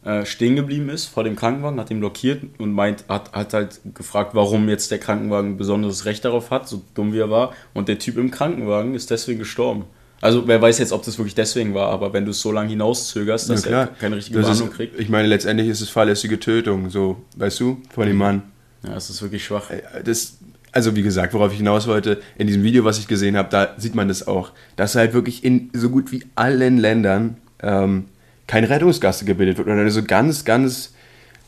[0.05, 3.79] äh, stehen geblieben ist vor dem Krankenwagen, hat ihn blockiert und meint, hat, hat halt
[3.93, 7.53] gefragt, warum jetzt der Krankenwagen ein besonderes Recht darauf hat, so dumm wie er war.
[7.73, 9.85] Und der Typ im Krankenwagen ist deswegen gestorben.
[10.23, 12.69] Also wer weiß jetzt, ob das wirklich deswegen war, aber wenn du es so lange
[12.69, 16.39] hinauszögerst, dass er keine richtige Das Behandlung ist, kriegt, ich meine, letztendlich ist es fahrlässige
[16.39, 18.41] Tötung, so, weißt du, von dem Mann.
[18.83, 19.69] ja, das ist wirklich schwach.
[19.69, 20.37] Äh, Das,
[20.71, 23.73] also wie gesagt, worauf ich hinaus wollte, in diesem Video, was ich gesehen habe, da
[23.77, 28.05] sieht man das auch, dass halt wirklich in so gut wie allen Ländern ähm,
[28.47, 30.93] keine Rettungsgasse gebildet wird, oder so ganz, ganz,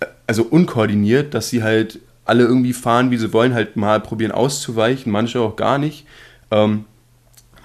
[0.01, 4.33] äh, also unkoordiniert, dass sie halt alle irgendwie fahren, wie sie wollen, halt mal probieren
[4.33, 6.05] auszuweichen, manche auch gar nicht.
[6.51, 6.83] Ähm,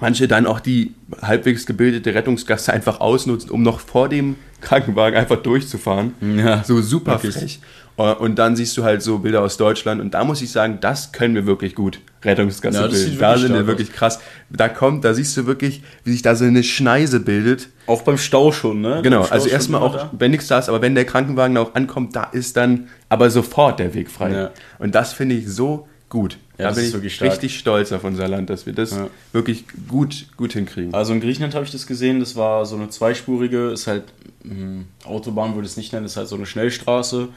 [0.00, 5.36] manche dann auch die halbwegs gebildete Rettungsgasse einfach ausnutzen, um noch vor dem Krankenwagen einfach
[5.36, 6.14] durchzufahren.
[6.20, 7.60] Ja, so super frech.
[7.96, 10.78] Äh, Und dann siehst du halt so Bilder aus Deutschland und da muss ich sagen,
[10.80, 12.00] das können wir wirklich gut.
[12.22, 13.18] Rettungsgasse Ja, bilden.
[13.18, 14.20] Da sind wir wirklich krass.
[14.50, 17.68] Da kommt, da siehst du wirklich, wie sich da so eine Schneise bildet.
[17.86, 19.00] Auch beim Stau schon, ne?
[19.02, 20.10] Genau, also erstmal auch, da.
[20.18, 23.78] wenn nichts da ist, aber wenn der Krankenwagen auch ankommt, da ist dann aber sofort
[23.78, 24.32] der Weg frei.
[24.32, 24.50] Ja.
[24.78, 26.36] Und das finde ich so gut.
[26.58, 27.30] Ja, da bin ich wirklich stark.
[27.32, 29.08] richtig stolz auf unser Land, dass wir das Ja.
[29.32, 30.92] wirklich gut, gut hinkriegen.
[30.92, 34.04] Also in Griechenland habe ich das gesehen, das war so eine zweispurige, ist halt,
[34.44, 37.28] mh, Autobahn würde ich es nicht nennen, ist halt so eine Schnellstraße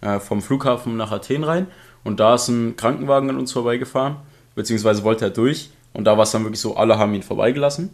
[0.00, 1.68] äh, vom Flughafen nach Athen rein.
[2.02, 4.16] Und da ist ein Krankenwagen an uns vorbeigefahren,
[4.56, 5.70] beziehungsweise wollte er durch.
[5.92, 7.90] Und da war es dann wirklich so, alle haben ihn vorbeigelassen.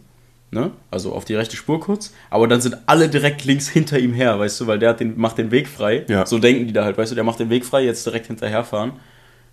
[0.51, 0.71] Ne?
[0.89, 2.11] Also auf die rechte Spur kurz.
[2.31, 5.37] Aber dann sind alle direkt links hinter ihm her, weißt du, weil der den, macht
[5.37, 6.05] den Weg frei.
[6.07, 6.25] Ja.
[6.25, 8.93] So denken die da halt, weißt du, der macht den Weg frei, jetzt direkt hinterherfahren.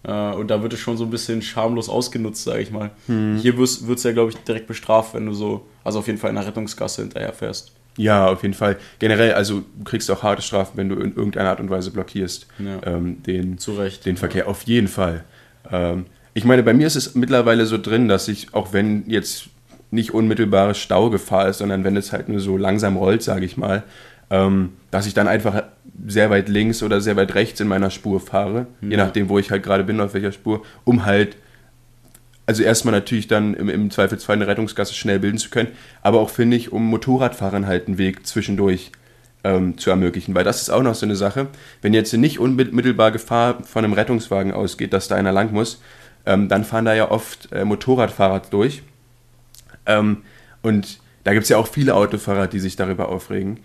[0.06, 2.90] Äh, und da wird es schon so ein bisschen schamlos ausgenutzt, sage ich mal.
[3.06, 6.30] Hier wird es ja, glaube ich, direkt bestraft, wenn du so, also auf jeden Fall
[6.30, 7.72] in der Rettungsgasse hinterherfährst.
[7.96, 8.76] Ja, auf jeden Fall.
[8.98, 12.46] Generell, also du kriegst auch harte Strafen, wenn du in irgendeiner Art und Weise blockierst.
[12.58, 12.78] Ja.
[12.84, 14.04] Ähm, den, Zu Recht.
[14.04, 15.24] den Verkehr, auf jeden Fall.
[15.70, 19.46] Ähm, ich meine, bei mir ist es mittlerweile so drin, dass ich, auch wenn jetzt
[19.90, 23.82] nicht unmittelbare Staugefahr ist, sondern wenn es halt nur so langsam rollt, sage ich mal,
[24.30, 25.62] ähm, dass ich dann einfach
[26.06, 29.04] sehr weit links oder sehr weit rechts in meiner Spur fahre, je Ja.
[29.04, 31.36] nachdem, wo ich halt gerade bin, auf welcher Spur, um halt
[32.48, 35.70] also erstmal natürlich dann im, im Zweifelsfall eine Rettungsgasse schnell bilden zu können,
[36.02, 38.92] aber auch finde ich, um Motorradfahrern halt einen Weg zwischendurch
[39.42, 41.48] ähm, zu ermöglichen, weil das ist auch noch so eine Sache,
[41.82, 45.82] wenn jetzt nicht unmittelbar Gefahr von einem Rettungswagen ausgeht, dass da einer lang muss,
[46.24, 48.82] ähm, dann fahren da ja oft äh, Motorradfahrer durch
[49.86, 50.18] ähm,
[50.62, 53.58] und da gibt es ja auch viele Autofahrer, die sich darüber aufregen.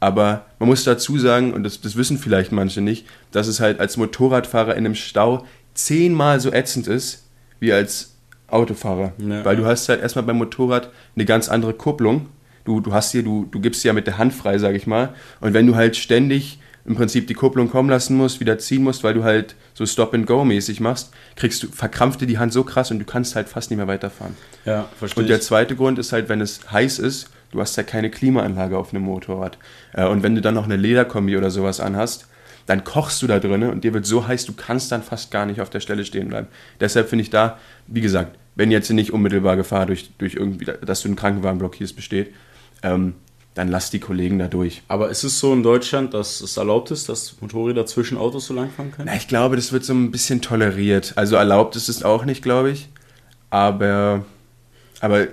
[0.00, 3.80] Aber man muss dazu sagen, und das, das wissen vielleicht manche nicht, dass es halt
[3.80, 7.26] als Motorradfahrer in einem Stau zehnmal so ätzend ist,
[7.60, 8.14] wie als
[8.48, 9.12] Autofahrer.
[9.18, 9.44] Ja.
[9.44, 12.26] Weil du hast halt erstmal beim Motorrad eine ganz andere Kupplung.
[12.64, 15.14] Du, du hast hier, du, du gibst ja mit der Hand frei, sag ich mal.
[15.40, 19.04] Und wenn du halt ständig im Prinzip die Kupplung kommen lassen musst, wieder ziehen musst,
[19.04, 22.98] weil du halt so Stop-and-Go-mäßig machst, kriegst du, verkrampft dir die Hand so krass und
[22.98, 24.34] du kannst halt fast nicht mehr weiterfahren.
[24.64, 27.82] Ja, verstehe Und der zweite Grund ist halt, wenn es heiß ist, du hast ja
[27.82, 29.58] keine Klimaanlage auf einem Motorrad.
[29.92, 32.26] Äh, Und wenn du dann noch eine Lederkombi oder sowas anhast,
[32.66, 35.46] dann kochst du da drinnen und dir wird so heiß, du kannst dann fast gar
[35.46, 36.46] nicht auf der Stelle stehen bleiben.
[36.78, 41.02] Deshalb finde ich da, wie gesagt, wenn jetzt nicht unmittelbar Gefahr durch, durch irgendwie, dass
[41.02, 42.32] du einen Krankenwagen blockierst, besteht,
[42.82, 43.14] ähm,
[43.54, 44.82] dann lass die Kollegen da durch.
[44.86, 48.54] Aber ist es so in Deutschland, dass es erlaubt ist, dass Motorräder zwischen Autos so
[48.54, 49.08] langfahren können?
[49.10, 51.14] Na, ich glaube, das wird so ein bisschen toleriert.
[51.16, 52.88] Also erlaubt ist es auch nicht, glaube ich.
[53.50, 54.24] Aber,
[55.00, 55.26] aber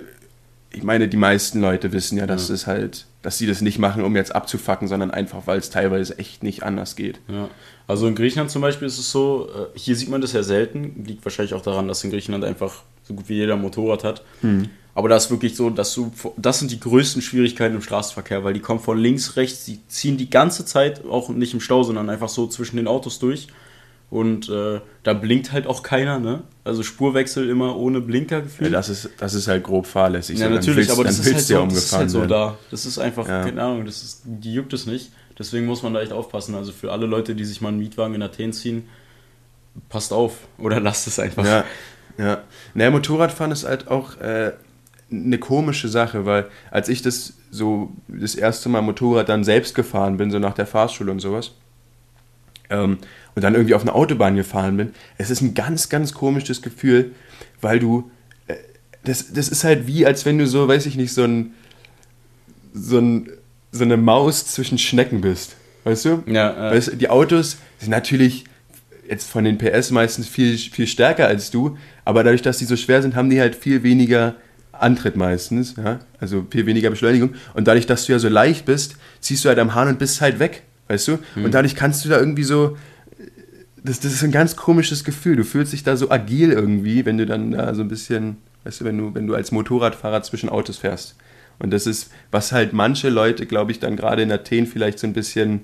[0.72, 2.54] ich meine, die meisten Leute wissen ja, dass Ja.
[2.54, 6.18] es halt, dass sie das nicht machen, um jetzt abzufacken, sondern einfach, weil es teilweise
[6.18, 7.20] echt nicht anders geht.
[7.28, 7.48] Ja.
[7.86, 11.04] Also in Griechenland zum Beispiel ist es so, äh, hier sieht man das ja selten,
[11.06, 14.22] liegt wahrscheinlich auch daran, dass in Griechenland einfach so gut wie jeder ein Motorrad hat.
[14.94, 18.52] Aber da ist wirklich so, dass du, das sind die größten Schwierigkeiten im Straßenverkehr, weil
[18.52, 22.10] die kommen von links, rechts, die ziehen die ganze Zeit, auch nicht im Stau, sondern
[22.10, 23.46] einfach so zwischen den Autos durch.
[24.10, 26.42] Und äh, da blinkt halt auch keiner, ne?
[26.64, 28.72] Also Spurwechsel immer ohne Blinker Ja, gefühlt.
[28.72, 30.38] das, ist, das ist halt grob fahrlässig.
[30.38, 32.30] Ja, So, natürlich, willst- aber das ist, halt ja so, das ist halt so werden.
[32.30, 32.58] da.
[32.70, 33.42] Das ist einfach, Ja.
[33.44, 35.10] keine Ahnung, das ist, die juckt es nicht.
[35.38, 36.54] Deswegen muss man da echt aufpassen.
[36.54, 38.88] Also für alle Leute, die sich mal einen Mietwagen in Athen ziehen,
[39.90, 41.44] passt auf oder lasst es einfach.
[41.44, 41.64] Ja,
[42.16, 42.42] ja.
[42.74, 44.52] Naja, Motorradfahren ist halt auch äh,
[45.10, 50.16] eine komische Sache, weil als ich das so das erste Mal Motorrad dann selbst gefahren
[50.16, 51.52] bin, so nach der Fahrschule und sowas,
[52.70, 52.98] ähm,
[53.34, 57.12] und dann irgendwie auf eine Autobahn gefahren bin, es ist ein ganz, ganz komisches Gefühl,
[57.60, 58.10] weil du,
[58.46, 58.54] äh,
[59.04, 61.52] das, das ist halt wie, als wenn du so, weiß ich nicht, so ein,
[62.72, 63.30] so ein,
[63.72, 65.56] so eine Maus zwischen Schnecken bist.
[65.84, 66.22] Weißt du?
[66.26, 68.44] Ja, äh, Weißt du, die Autos sind natürlich
[69.08, 72.76] jetzt von den PS meistens viel, viel stärker als du, aber dadurch, dass die so
[72.76, 74.34] schwer sind, haben die halt viel weniger
[74.72, 76.00] Antritt meistens, ja?
[76.20, 77.34] also viel weniger Beschleunigung.
[77.54, 80.20] Und dadurch, dass du ja so leicht bist, ziehst du halt am Hahn und bist
[80.20, 81.18] halt weg, weißt du?
[81.36, 82.76] Und dadurch kannst du da irgendwie so,
[83.82, 85.36] das, das ist ein ganz komisches Gefühl.
[85.36, 88.80] Du fühlst dich da so agil irgendwie, wenn du dann da so ein bisschen, weißt
[88.80, 91.16] du, wenn du, wenn du als Motorradfahrer zwischen Autos fährst.
[91.58, 95.06] Und das ist, was halt manche Leute, glaube ich, dann gerade in Athen vielleicht so
[95.06, 95.60] ein bisschen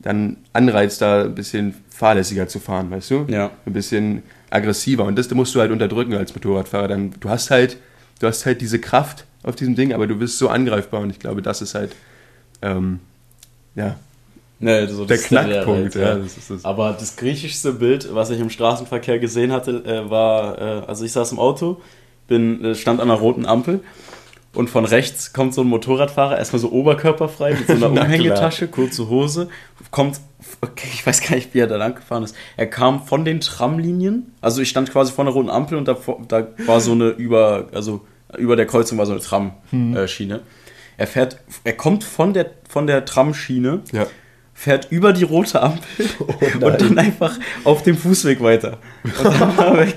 [0.00, 3.26] dann anreizt, da ein bisschen fahrlässiger zu fahren, weißt du?
[3.28, 3.50] Ja.
[3.66, 5.04] Ein bisschen aggressiver.
[5.04, 6.88] Und das musst du halt unterdrücken als Motorradfahrer.
[6.88, 7.78] Dann, du hast halt,
[8.20, 11.18] du hast halt diese Kraft auf diesem Ding, aber du bist so angreifbar und ich
[11.18, 11.94] glaube, das ist halt,
[12.62, 13.00] ähm,
[13.74, 13.96] ja,
[14.60, 15.94] Ne, so der Knackpunkt.
[15.94, 16.22] Lehrer, ja, ja.
[16.22, 16.64] das ist das.
[16.64, 21.12] Aber das griechischste Bild, was ich im Straßenverkehr gesehen hatte, äh, war, äh, also ich
[21.12, 21.80] saß im Auto,
[22.26, 23.80] bin, äh, stand an einer roten Ampel
[24.54, 27.90] und von rechts kommt so ein Motorradfahrer, erstmal so oberkörperfrei mit so einer.
[27.90, 29.48] Umhängetasche, kurze Hose,
[29.92, 30.20] kommt,
[30.60, 32.34] okay, ich weiß gar nicht, wie er da lang gefahren ist.
[32.56, 35.96] Er kam von den Tramlinien, also ich stand quasi vor einer roten Ampel und da,
[36.26, 38.04] da war so eine über, also
[38.36, 40.40] über der Kreuzung war so eine Tramschiene.
[40.96, 44.08] Er fährt, er kommt von der, von der Tramschiene, Ja.
[44.58, 45.82] Fährt über die rote Ampel
[46.60, 46.62] nein.
[46.72, 48.78] und dann einfach auf dem Fußweg weiter.
[49.04, 49.94] Und dann war weg.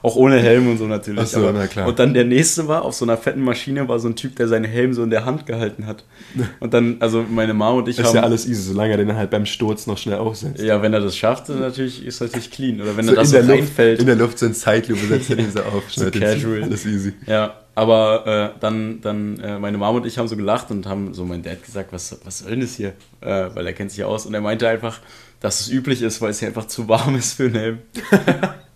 [0.00, 1.20] Auch ohne Helm und so natürlich.
[1.20, 1.88] Ach so, aber- na klar.
[1.88, 4.46] Und dann der nächste war, auf so einer fetten Maschine war so ein Typ, der
[4.46, 6.04] seinen Helm so in der Hand gehalten hat.
[6.60, 8.10] Und dann, also meine Mama und ich Das haben.
[8.10, 10.62] ist ja alles easy, solange er den halt beim Sturz noch schnell aufsetzt.
[10.62, 12.80] Ja, wenn er das schafft, dann natürlich, ist natürlich clean.
[12.80, 14.00] Oder wenn So er das in, so der Luft, reinfällt.
[14.00, 15.82] in der Luft so in Zeitlupe setzt er den so auf.
[15.88, 16.62] So casual.
[16.62, 17.14] Alles easy.
[17.26, 21.14] Ja, aber äh, dann, dann äh, meine Mama und ich haben so gelacht und haben
[21.14, 22.88] so mein Dad gesagt, was, was soll denn das hier?
[23.20, 24.26] Äh, weil er kennt sich ja aus.
[24.26, 24.98] Und er meinte einfach,
[25.38, 27.78] dass es üblich ist, weil es hier einfach zu warm ist für einen Helm.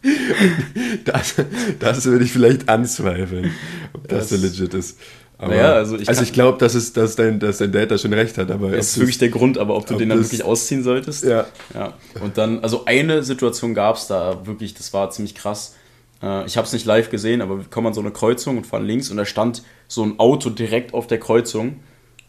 [1.04, 1.34] das,
[1.80, 3.50] das würde ich vielleicht anzweifeln,
[3.92, 5.00] ob das, das so legit ist.
[5.36, 7.98] Aber, naja, also ich, also ich glaube, dass, es, dass, dein, dass dein Dad da
[7.98, 8.52] schon recht hat.
[8.52, 11.24] Aber das ist wirklich der Grund, aber ob du ob den dann wirklich ausziehen solltest.
[11.24, 11.46] Ja.
[11.74, 11.94] ja.
[12.20, 15.74] Und dann, also eine Situation gab es da wirklich, das war ziemlich krass.
[16.22, 18.66] Äh, ich habe es nicht live gesehen, aber wir kommen an so eine Kreuzung und
[18.66, 21.80] fahren links und da stand so ein Auto direkt auf der Kreuzung,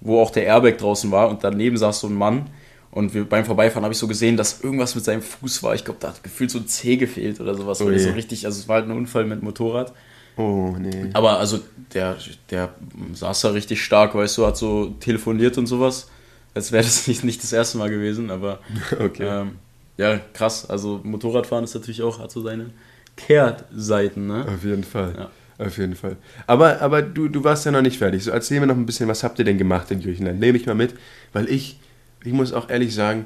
[0.02, 2.50] wo auch der Airbag draußen war und daneben saß so ein Mann.
[2.92, 5.74] Und wir, beim Vorbeifahren habe ich so gesehen, dass irgendwas mit seinem Fuß war.
[5.74, 7.82] Ich glaube, da hat gefühlt so ein Zeh gefehlt oder sowas.
[7.82, 9.94] Oh so richtig, also es war halt ein Unfall mit Motorrad.
[10.38, 11.10] Oh, nee.
[11.14, 11.60] Aber also
[11.94, 12.18] der,
[12.52, 12.74] der
[13.14, 16.10] saß da richtig stark, weißt du, hat so telefoniert und sowas.
[16.54, 18.60] Als wäre das nicht, nicht das erste Mal gewesen, aber
[19.00, 19.42] okay.
[19.42, 19.52] Ähm,
[19.98, 20.70] ja, krass.
[20.70, 22.72] Also Motorradfahren ist natürlich auch, hat so seine
[23.16, 24.46] Kehrseiten, ne?
[24.48, 25.14] Auf jeden Fall.
[25.18, 25.32] Ja.
[25.60, 26.18] Auf jeden Fall.
[26.48, 28.24] Aber, aber du, du warst ja noch nicht fertig.
[28.24, 30.40] So, erzähl mir noch ein bisschen, was habt ihr denn gemacht in Griechenland?
[30.40, 30.96] Nehme ich mal mit,
[31.32, 31.80] weil ich,
[32.24, 33.26] ich muss auch ehrlich sagen,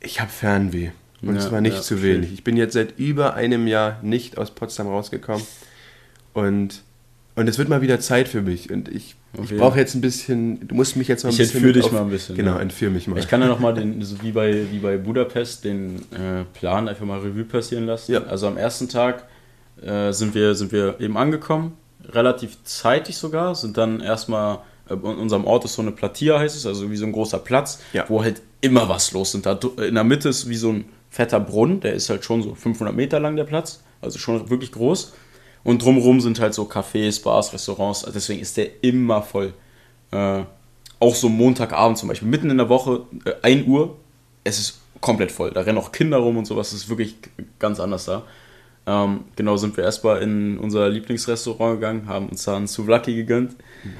[0.00, 0.90] ich habe Fernweh.
[1.22, 2.32] Und ja, zwar nicht ja, zu wenig.
[2.32, 5.44] Ich bin jetzt seit über einem Jahr nicht aus Potsdam rausgekommen.
[6.32, 6.82] Und,
[7.34, 8.70] und es wird mal wieder Zeit für mich.
[8.70, 9.54] Und ich, okay.
[9.54, 11.58] ich brauche jetzt ein bisschen, du musst mich jetzt mal ein ich bisschen.
[11.58, 12.36] Ich entführe dich mal ein bisschen.
[12.36, 12.60] Genau, ja.
[12.60, 13.18] entführe mich mal.
[13.18, 17.06] Ich kann ja nochmal, den, so wie bei, wie bei Budapest, den äh, Plan einfach
[17.06, 18.12] mal Revue passieren lassen.
[18.12, 18.24] Ja.
[18.24, 19.24] Also am ersten Tag
[19.82, 21.72] äh, sind, wir, sind wir eben angekommen,
[22.08, 26.56] relativ zeitig sogar, sind dann erstmal äh, in unserem Ort ist so eine Platia, heißt
[26.56, 28.04] es, also wie so ein großer Platz, ja.
[28.08, 29.46] wo halt immer was los ist.
[29.46, 32.54] Da in der Mitte ist wie so ein fetter Brunnen, der ist halt schon so
[32.54, 35.12] 500 Meter lang, der Platz, also schon wirklich groß.
[35.64, 38.04] Und drumherum sind halt so Cafés, Bars, Restaurants.
[38.04, 39.54] Also deswegen ist der immer voll.
[40.10, 40.42] Äh,
[41.00, 43.96] auch so Montagabend zum Beispiel, mitten in der Woche, äh, 1 Uhr,
[44.44, 45.50] es ist komplett voll.
[45.50, 46.70] Da rennen auch Kinder rum und sowas.
[46.70, 47.16] Das ist wirklich
[47.58, 48.22] ganz anders da.
[48.86, 53.56] Ähm, genau, sind wir erstmal in unser Lieblingsrestaurant gegangen, haben uns da einen Souvlaki gegönnt.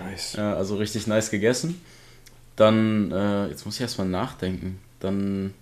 [0.06, 0.36] Nice.
[0.36, 1.80] Äh, also richtig nice gegessen.
[2.56, 4.78] Dann, äh, jetzt muss ich erstmal nachdenken.
[5.00, 5.54] Dann,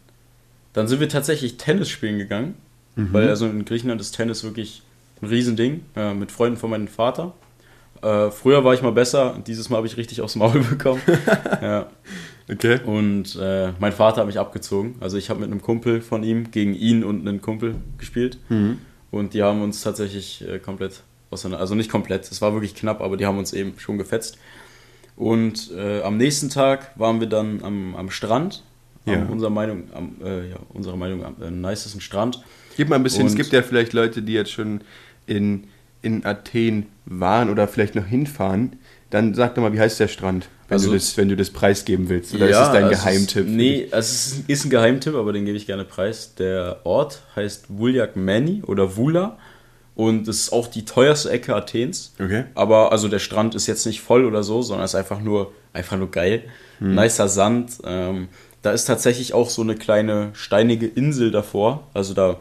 [0.73, 2.55] dann sind wir tatsächlich Tennis spielen gegangen.
[2.97, 3.12] Mhm.
[3.12, 4.83] Weil also in Griechenland ist Tennis wirklich
[5.22, 7.32] ein Riesending äh, mit Freunden von meinem Vater.
[8.02, 11.00] Äh, früher war ich mal besser, dieses Mal habe ich richtig aufs Maul bekommen.
[11.62, 11.87] ja.
[12.50, 12.80] Okay.
[12.85, 14.96] Und äh, mein Vater hat mich abgezogen.
[15.00, 18.38] Also ich habe mit einem Kumpel von ihm gegen ihn und einen Kumpel gespielt.
[18.48, 18.78] Mhm.
[19.11, 23.00] Und die haben uns tatsächlich äh, komplett auseinander, also nicht komplett, es war wirklich knapp,
[23.00, 24.38] aber die haben uns eben schon gefetzt.
[25.16, 28.62] Und äh, am nächsten Tag waren wir dann am, am Strand.
[29.04, 29.14] Ja.
[29.14, 32.42] Am, unserer Meinung, am, äh, ja, unserer Meinung am äh, nicesten Strand.
[32.76, 34.80] Gib mal ein bisschen, und es gibt ja vielleicht Leute, die jetzt schon
[35.33, 35.64] in,
[36.03, 38.77] in Athen waren oder vielleicht noch hinfahren,
[39.11, 41.51] dann sag doch mal, wie heißt der Strand, wenn, also, du, das, wenn du das
[41.51, 42.35] preisgeben willst?
[42.35, 43.47] Oder ja, ist es dein also Geheimtipp?
[43.47, 46.35] Es, nee, also es ist, ist, ein Geheimtipp, aber den gebe ich gerne preis.
[46.35, 49.38] Der Ort heißt Vuljak Mani oder Vula
[49.95, 52.14] und es ist auch die teuerste Ecke Athens.
[52.18, 52.45] Okay.
[52.55, 55.99] Aber also der Strand ist jetzt nicht voll oder so, sondern ist einfach nur, einfach
[55.99, 56.45] nur geil.
[56.79, 56.95] Hm.
[56.95, 57.79] Nicer Sand.
[57.85, 58.29] Ähm,
[58.62, 61.88] da ist tatsächlich auch so eine kleine steinige Insel davor.
[61.92, 62.40] Also da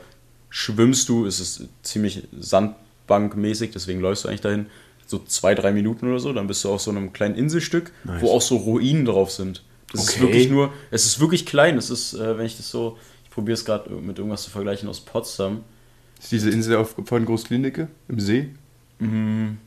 [0.51, 4.67] schwimmst du, es ist ziemlich sandbankmäßig, deswegen läufst du eigentlich dahin,
[5.07, 8.21] so zwei, drei Minuten oder so, dann bist du auf so einem kleinen Inselstück, nice.
[8.21, 9.63] wo auch so Ruinen drauf sind.
[9.91, 10.13] Das okay.
[10.13, 13.31] ist wirklich nur, es ist wirklich klein, es ist, äh, wenn ich das so, ich
[13.31, 15.63] probiere es gerade mit irgendwas zu vergleichen aus Potsdam.
[16.19, 18.49] Ist diese Insel auf, von Großklinike im See?
[18.99, 19.57] Mhm.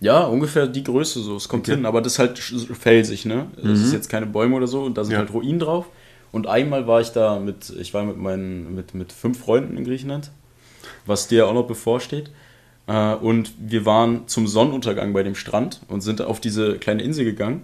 [0.00, 1.36] Ja, ungefähr die Größe so.
[1.36, 1.76] Es kommt okay.
[1.76, 3.50] hin, aber das ist halt felsig, ne?
[3.56, 3.72] Es mhm.
[3.72, 5.18] ist jetzt keine Bäume oder so und da sind ja.
[5.18, 5.86] halt Ruinen drauf.
[6.32, 9.84] Und einmal war ich da mit, ich war mit meinen, mit, mit fünf Freunden in
[9.84, 10.30] Griechenland,
[11.06, 12.30] was dir auch noch bevorsteht.
[12.86, 17.24] Äh, und wir waren zum Sonnenuntergang bei dem Strand und sind auf diese kleine Insel
[17.24, 17.62] gegangen.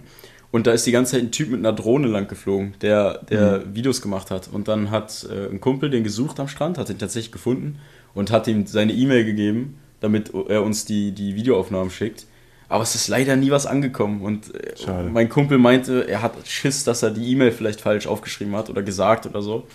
[0.51, 3.59] Und da ist die ganze Zeit ein Typ mit einer Drohne lang geflogen, der, der
[3.59, 3.75] mhm.
[3.75, 4.49] Videos gemacht hat.
[4.51, 7.79] Und dann hat äh, ein Kumpel den gesucht am Strand, hat ihn tatsächlich gefunden
[8.13, 12.27] und hat ihm seine E-Mail gegeben, damit er uns die, die Videoaufnahmen schickt.
[12.69, 14.21] Aber es ist leider nie was angekommen.
[14.21, 15.09] Und äh, Schade.
[15.09, 18.81] mein Kumpel meinte, er hat Schiss, dass er die E-Mail vielleicht falsch aufgeschrieben hat oder
[18.81, 19.67] gesagt oder so.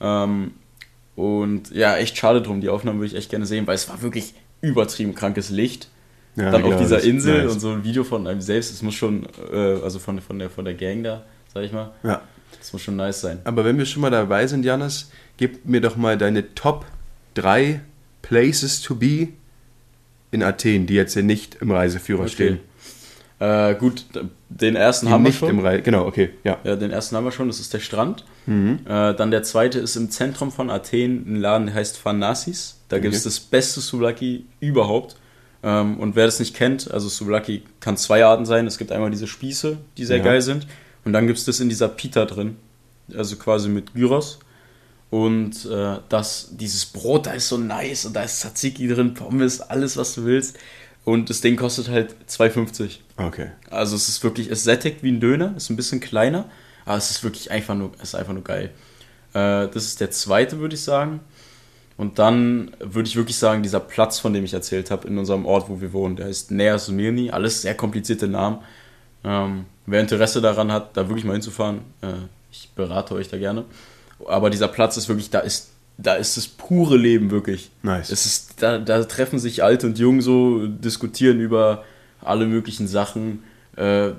[0.00, 0.52] Ähm,
[1.14, 2.60] und ja, echt schade drum.
[2.60, 5.88] Die Aufnahmen würde ich echt gerne sehen, weil es war wirklich übertrieben krankes Licht.
[6.34, 7.52] Ja, dann auf dieser Insel nice.
[7.52, 8.72] und so ein Video von einem selbst.
[8.72, 11.92] Es muss schon, äh, also von, von, der, von der Gang da, sag ich mal.
[12.02, 12.22] Ja.
[12.58, 13.40] Das muss schon nice sein.
[13.44, 16.86] Aber wenn wir schon mal dabei sind, Janis, gib mir doch mal deine Top
[17.34, 17.80] 3
[18.22, 19.28] Places to be
[20.32, 22.30] in Athen, die jetzt hier nicht im Reiseführer okay.
[22.30, 22.60] stehen.
[23.38, 24.04] Äh, gut,
[24.48, 25.82] den ersten die haben wir schon.
[25.82, 26.58] Genau, okay, ja.
[26.64, 26.76] ja.
[26.76, 28.24] Den ersten haben wir schon, das ist der Strand.
[28.46, 28.80] Mhm.
[28.86, 32.78] Äh, dann der zweite ist im Zentrum von Athen ein Laden, der heißt Phanasis.
[32.88, 33.02] Da okay.
[33.02, 35.16] gibt es das beste Souvlaki überhaupt.
[35.62, 38.66] Ähm, und wer das nicht kennt, also Souvlaki kann zwei Arten sein.
[38.66, 40.24] Es gibt einmal diese Spieße, die sehr ja.
[40.24, 40.66] geil sind.
[41.04, 42.56] Und dann gibt es das in dieser Pita drin.
[43.16, 44.38] Also quasi mit Gyros.
[45.12, 49.60] Und äh, das, dieses Brot, da ist so nice und da ist Tzatziki drin, Pommes,
[49.60, 50.58] alles, was du willst.
[51.04, 53.00] Und das Ding kostet halt 2,50.
[53.18, 53.50] Okay.
[53.68, 56.46] Also es ist wirklich, es sättigt wie ein Döner, ist ein bisschen kleiner,
[56.86, 58.70] aber es ist wirklich einfach nur, ist einfach nur geil.
[59.34, 61.20] Äh, das ist der zweite, würde ich sagen.
[61.98, 65.44] Und dann würde ich wirklich sagen, dieser Platz, von dem ich erzählt habe, in unserem
[65.44, 67.30] Ort, wo wir wohnen, der heißt Nea Sumirni.
[67.30, 68.60] Alles sehr komplizierte Namen.
[69.24, 72.14] Ähm, wer Interesse daran hat, da wirklich mal hinzufahren, äh,
[72.50, 73.66] ich berate euch da gerne.
[74.26, 77.70] Aber dieser Platz ist wirklich, da ist, da ist das pure Leben wirklich.
[77.82, 78.10] Nice.
[78.10, 81.84] Es ist, da, da treffen sich alt und jung so, diskutieren über
[82.20, 83.42] alle möglichen Sachen.
[83.76, 84.10] Äh,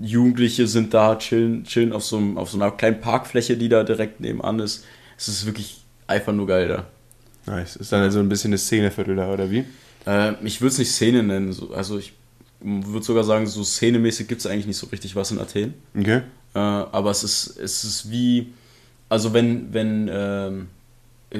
[0.00, 4.20] Jugendliche sind da, chillen, chillen auf, so, auf so einer kleinen Parkfläche, die da direkt
[4.20, 4.84] nebenan ist.
[5.16, 6.86] Es ist wirklich einfach nur geil da.
[7.52, 7.76] Nice.
[7.76, 9.64] Ist dann also ein bisschen eine Szeneviertel da, oder wie?
[10.06, 11.52] Äh, ich würde es nicht Szene nennen.
[11.52, 12.12] So, also ich
[12.60, 15.74] würde sogar sagen, so szenemäßig gibt es eigentlich nicht so richtig was in Athen.
[15.98, 16.22] Okay.
[16.54, 18.52] Äh, aber es ist, es ist wie,
[19.08, 20.68] also wenn, wenn, ähm,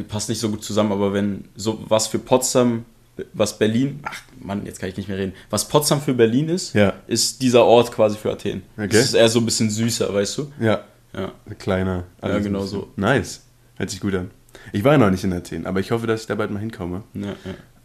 [0.09, 2.85] passt nicht so gut zusammen, aber wenn so was für Potsdam,
[3.33, 6.75] was Berlin, ach Mann, jetzt kann ich nicht mehr reden, was Potsdam für Berlin ist,
[6.75, 6.93] Ja.
[7.07, 8.63] ist dieser Ort quasi für Athen.
[8.77, 8.89] Okay.
[8.97, 10.53] Es ist eher so ein bisschen süßer, weißt du?
[10.61, 10.81] Ja.
[11.15, 11.33] Ja.
[11.59, 12.05] Kleiner.
[12.23, 12.89] Ja, genau bisschen- so.
[12.97, 13.43] Nice.
[13.77, 14.31] Hört sich gut an.
[14.73, 16.59] Ich war ja noch nicht in Athen, aber ich hoffe, dass ich da bald mal
[16.61, 17.03] hinkomme.
[17.15, 17.29] Ja,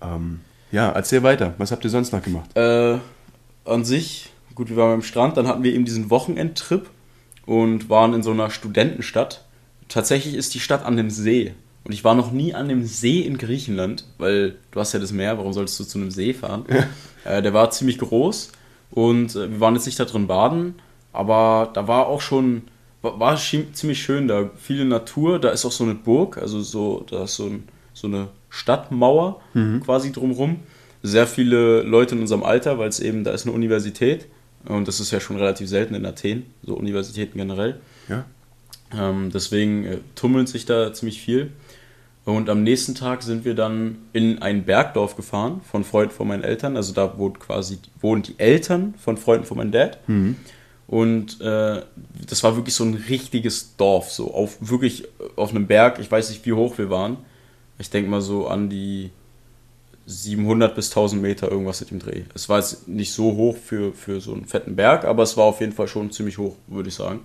[0.01, 0.15] ja.
[0.15, 0.41] Ähm,
[0.71, 1.53] ja, erzähl weiter.
[1.57, 2.49] Was habt ihr sonst noch gemacht?
[2.57, 2.97] Äh,
[3.65, 6.89] an sich, gut, wir waren am Strand, dann hatten wir eben diesen Wochenendtrip
[7.45, 9.45] und waren in so einer Studentenstadt.
[9.91, 11.53] Tatsächlich ist die Stadt an dem See.
[11.83, 15.11] Und ich war noch nie an dem See in Griechenland, weil du hast ja das
[15.11, 16.65] Meer, warum solltest du zu einem See fahren?
[17.23, 18.51] Äh, der war ziemlich groß
[18.89, 20.73] und äh, wir waren jetzt nicht da drin baden,
[21.13, 22.63] aber da war auch schon,
[23.03, 24.49] war, war ziemlich schön da.
[24.57, 28.07] Viele Natur, da ist auch so eine Burg, also so, da ist so, ein, so
[28.07, 29.39] eine Stadtmauer
[29.81, 30.61] quasi drumrum.
[31.03, 34.25] Sehr viele Leute in unserem Alter, weil es eben, da ist eine Universität
[34.65, 37.79] und das ist ja schon relativ selten in Athen, so Universitäten generell.
[38.09, 38.25] Ja.
[38.97, 41.51] Ähm, deswegen äh, tummelt sich da ziemlich viel.
[42.23, 46.43] Und am nächsten Tag sind wir dann in ein Bergdorf gefahren von Freunden von meinen
[46.43, 46.77] Eltern.
[46.77, 49.97] Also da wohnt quasi, wohnen die Eltern von Freunden von meinem Dad.
[50.87, 51.81] Und äh,
[52.27, 55.99] das war wirklich so ein richtiges Dorf, so auf wirklich auf einem Berg.
[55.99, 57.17] Ich weiß nicht, wie hoch wir waren.
[57.79, 59.09] Ich denke mal so an die
[60.05, 62.23] 700 bis 1000 Meter irgendwas mit dem Dreh.
[62.35, 65.45] Es war jetzt nicht so hoch für, für so einen fetten Berg, aber es war
[65.45, 67.21] auf jeden Fall schon ziemlich hoch, würde ich sagen.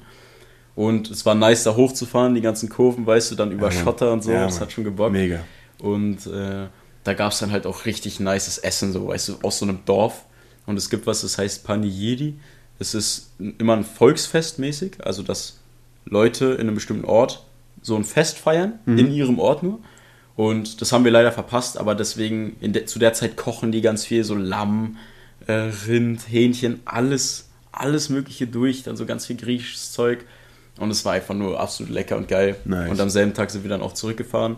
[0.77, 3.83] Und es war nice, da hochzufahren, die ganzen Kurven, weißt du, dann über Ja.
[3.83, 4.31] Schotter und so.
[4.31, 5.13] Ja, das hat schon gebockt.
[5.13, 5.41] Mega.
[5.79, 6.67] Und äh,
[7.03, 9.81] da gab es dann halt auch richtig nices Essen, so, weißt du, aus so einem
[9.87, 10.27] Dorf.
[10.67, 12.35] Und es gibt was, das heißt Paniyiri.
[12.79, 15.61] Es ist immer ein Volksfest mäßig, also dass
[16.05, 17.45] Leute in einem bestimmten Ort
[17.81, 19.79] so ein Fest feiern, in ihrem Ort nur.
[20.35, 24.05] Und das haben wir leider verpasst, aber deswegen, de zu der Zeit kochen die ganz
[24.05, 24.99] viel, so Lamm,
[25.47, 30.27] äh, Rind, Hähnchen, alles, alles Mögliche durch, dann so ganz viel griechisches Zeug.
[30.79, 32.57] Und es war einfach nur absolut lecker und geil.
[32.65, 32.91] Nice.
[32.91, 34.57] Und am selben Tag sind wir dann auch zurückgefahren.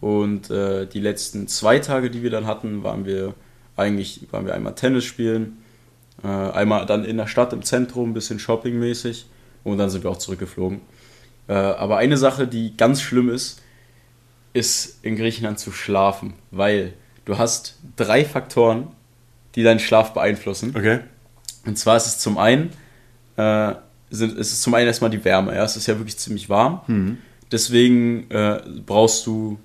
[0.00, 3.34] Und äh, die letzten zwei Tage, die wir dann hatten, waren wir
[3.76, 5.58] eigentlich waren wir einmal Tennis spielen,
[6.22, 9.26] äh, einmal dann in der Stadt im Zentrum, ein bisschen shoppingmäßig
[9.64, 10.80] und dann sind wir auch zurückgeflogen.
[11.48, 13.60] Äh, aber eine Sache, die ganz schlimm ist,
[14.52, 16.92] ist in Griechenland zu schlafen, weil
[17.24, 18.88] du hast drei Faktoren,
[19.56, 20.74] die deinen Schlaf beeinflussen.
[20.76, 21.00] Okay.
[21.66, 22.70] Und zwar ist es zum einen,
[23.36, 23.74] äh,
[24.10, 25.54] sind, es ist zum einen erstmal die Wärme.
[25.54, 25.64] Ja?
[25.64, 26.80] Es ist ja wirklich ziemlich warm.
[27.50, 29.58] Deswegen äh, brauchst du,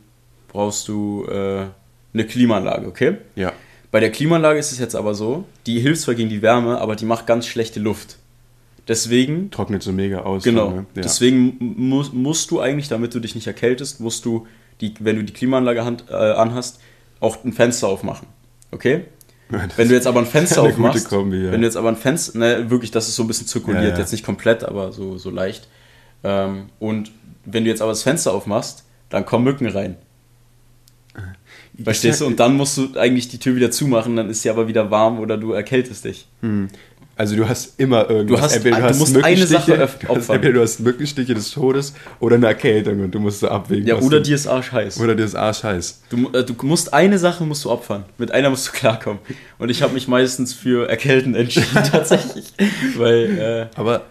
[0.48, 1.66] brauchst du äh,
[2.14, 3.18] eine Klimaanlage, okay?
[3.36, 3.54] Ja.
[3.92, 6.96] Bei der Klimaanlage ist es jetzt aber so, die hilft zwar gegen die Wärme, aber
[6.96, 8.18] die macht ganz schlechte Luft.
[8.88, 10.44] Deswegen, Trocknet so mega aus.
[10.44, 10.86] genau, dann, ne?
[10.96, 11.02] ja.
[11.04, 14.48] deswegen musst, musst du eigentlich, damit du dich nicht erkältest, musst du,
[14.82, 16.80] die, wenn du die Klimaanlage hand, äh, anhast,
[17.20, 18.28] auch ein Fenster aufmachen.
[18.72, 19.06] Okay?
[19.68, 21.52] Das Wenn du jetzt aber ein Fenster aufmachst, Kombi, ja.
[21.52, 23.90] wenn du jetzt aber ein Fenster, ne, wirklich, dass es so ein bisschen zirkuliert, Ja,
[23.90, 23.98] ja.
[23.98, 25.68] jetzt nicht komplett, aber so, so leicht.
[26.24, 27.12] Ähm, und
[27.46, 29.98] wenn du jetzt aber das Fenster aufmachst, dann kommen Mücken rein.
[31.84, 32.26] Verstehst du?
[32.26, 35.20] Und dann musst du eigentlich die Tür wieder zumachen, dann ist sie aber wieder warm
[35.20, 36.28] oder du erkältest dich.
[37.20, 38.38] Also du hast immer irgendwas.
[38.40, 41.94] Du hast- entweder du musst eine Sache du hast, entweder du hast Mückenstiche des Todes
[42.22, 43.86] oder eine Erkältung und du musst so abwägen.
[43.86, 45.02] Ja, oder du, dir ist Arsch heiß.
[45.02, 46.02] oder dir ist Arsch heiß.
[46.10, 48.06] Du, äh, du musst eine Sache musst du opfern.
[48.18, 49.20] Mit einer musst du klarkommen.
[49.58, 52.54] Und ich habe mich meistens für Erkälten entschieden, tatsächlich.
[52.96, 54.04] Weil, äh, Aber,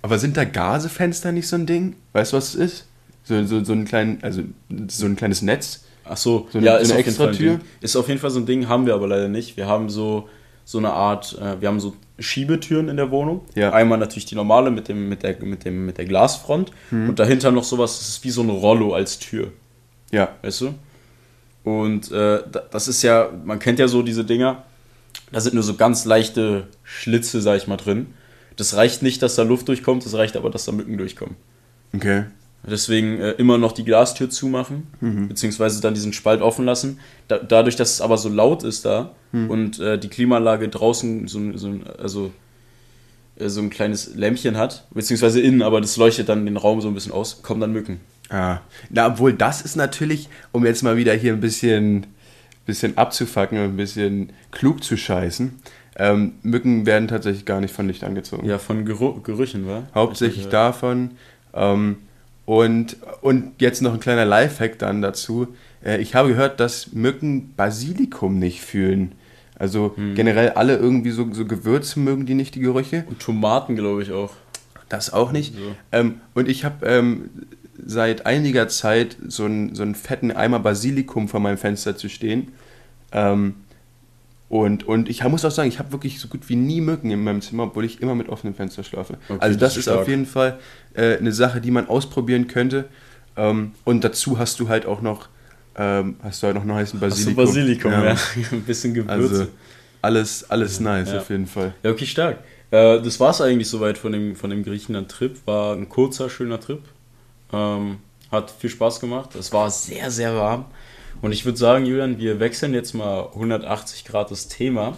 [0.00, 1.96] aber sind da Gasefenster nicht so ein Ding?
[2.14, 2.86] Weißt du, was es ist?
[3.24, 4.40] So, so, so, ein klein, also,
[4.88, 5.84] so ein kleines Netz.
[6.06, 7.50] Ach so, So eine- ja, so ist eine ein Extratür?
[7.56, 7.60] Ding.
[7.82, 9.58] Ist auf jeden Fall so ein Ding, haben wir aber leider nicht.
[9.58, 10.30] Wir haben so,
[10.64, 13.42] so eine Art, äh, wir haben so Schiebetüren in der Wohnung.
[13.54, 13.72] Ja.
[13.72, 17.08] Einmal natürlich die normale mit, dem, mit, der, mit, dem, mit der Glasfront Mhm.
[17.10, 19.52] und dahinter noch sowas, das ist wie so ein Rollo als Tür,
[20.10, 20.28] Ja.
[20.42, 20.74] weißt du?
[21.64, 24.62] Und äh, da- das ist ja, man kennt ja so diese Dinger,
[25.32, 28.06] da sind nur so ganz leichte Schlitze, sag ich mal, drin.
[28.56, 31.34] Das reicht nicht, dass da Luft durchkommt, das reicht aber, dass da Mücken durchkommen.
[31.94, 32.24] Okay.
[32.66, 34.86] Deswegen äh, immer noch die Glastür zumachen,
[35.28, 36.98] beziehungsweise dann diesen Spalt offen lassen.
[37.28, 41.38] Da, dadurch, dass es aber so laut ist da und äh, die Klimaanlage draußen so,
[41.38, 42.30] ein- so, also,
[43.36, 46.88] äh, so ein kleines Lämpchen hat, beziehungsweise innen, aber das leuchtet dann den Raum so
[46.88, 48.00] ein bisschen aus, kommen dann Mücken.
[48.30, 48.62] Ja.
[48.90, 52.06] Na, obwohl das ist natürlich, um jetzt mal wieder hier ein bisschen,
[52.64, 55.52] bisschen abzufacken und ein bisschen klug zu scheißen.
[55.96, 58.46] Ähm, Mücken werden tatsächlich gar nicht von Licht angezogen.
[58.48, 59.82] Ja, von Geruch, Gerüchen, wa?
[59.94, 61.10] Hauptsächlich davon.
[61.52, 61.96] Ähm,
[62.46, 65.48] und, und jetzt noch ein kleiner Lifehack dann dazu.
[65.84, 69.12] Äh, ich habe gehört, dass Mücken Basilikum nicht fühlen.
[69.56, 70.14] Also Hm.
[70.14, 73.04] generell alle irgendwie so, so Gewürze mögen die nicht, die Gerüche.
[73.08, 74.32] Und Tomaten, glaube ich, auch.
[74.88, 75.54] Das auch nicht.
[75.54, 75.74] So.
[75.92, 77.30] Ähm, und ich habe ähm,
[77.84, 82.48] seit einiger Zeit so einen, so einen fetten Eimer Basilikum vor meinem Fenster zu stehen.
[83.12, 83.54] Ähm,
[84.48, 87.24] und, und ich muss auch sagen, ich habe wirklich so gut wie nie Mücken in
[87.24, 89.16] meinem Zimmer, obwohl ich immer mit offenem Fenster schlafe.
[89.28, 90.08] Okay, also das das ist ist auf stark.
[90.08, 90.58] jeden Fall
[90.94, 92.84] äh, eine Sache, die man ausprobieren könnte.
[93.36, 95.28] Ähm, und dazu hast du halt auch noch,
[95.76, 97.90] ähm, hast du halt noch einen heißen Hast du Basilikum.
[97.90, 98.16] Basilikum, ja.
[98.52, 99.12] Ein bisschen Gewürze.
[99.12, 99.46] Also
[100.02, 101.18] alles, alles nice Ja.
[101.18, 101.74] auf jeden Fall.
[101.82, 102.38] Ja, okay, stark.
[102.70, 105.38] Äh, das war es eigentlich soweit von dem, von dem Griechenland-Trip.
[105.46, 106.82] War ein kurzer, schöner Trip.
[107.52, 107.96] Ähm,
[108.30, 109.34] hat viel Spaß gemacht.
[109.34, 110.66] Es war sehr, sehr warm.
[111.22, 114.96] Und ich würde sagen, Julian, wir wechseln jetzt mal 180 Grad das Thema.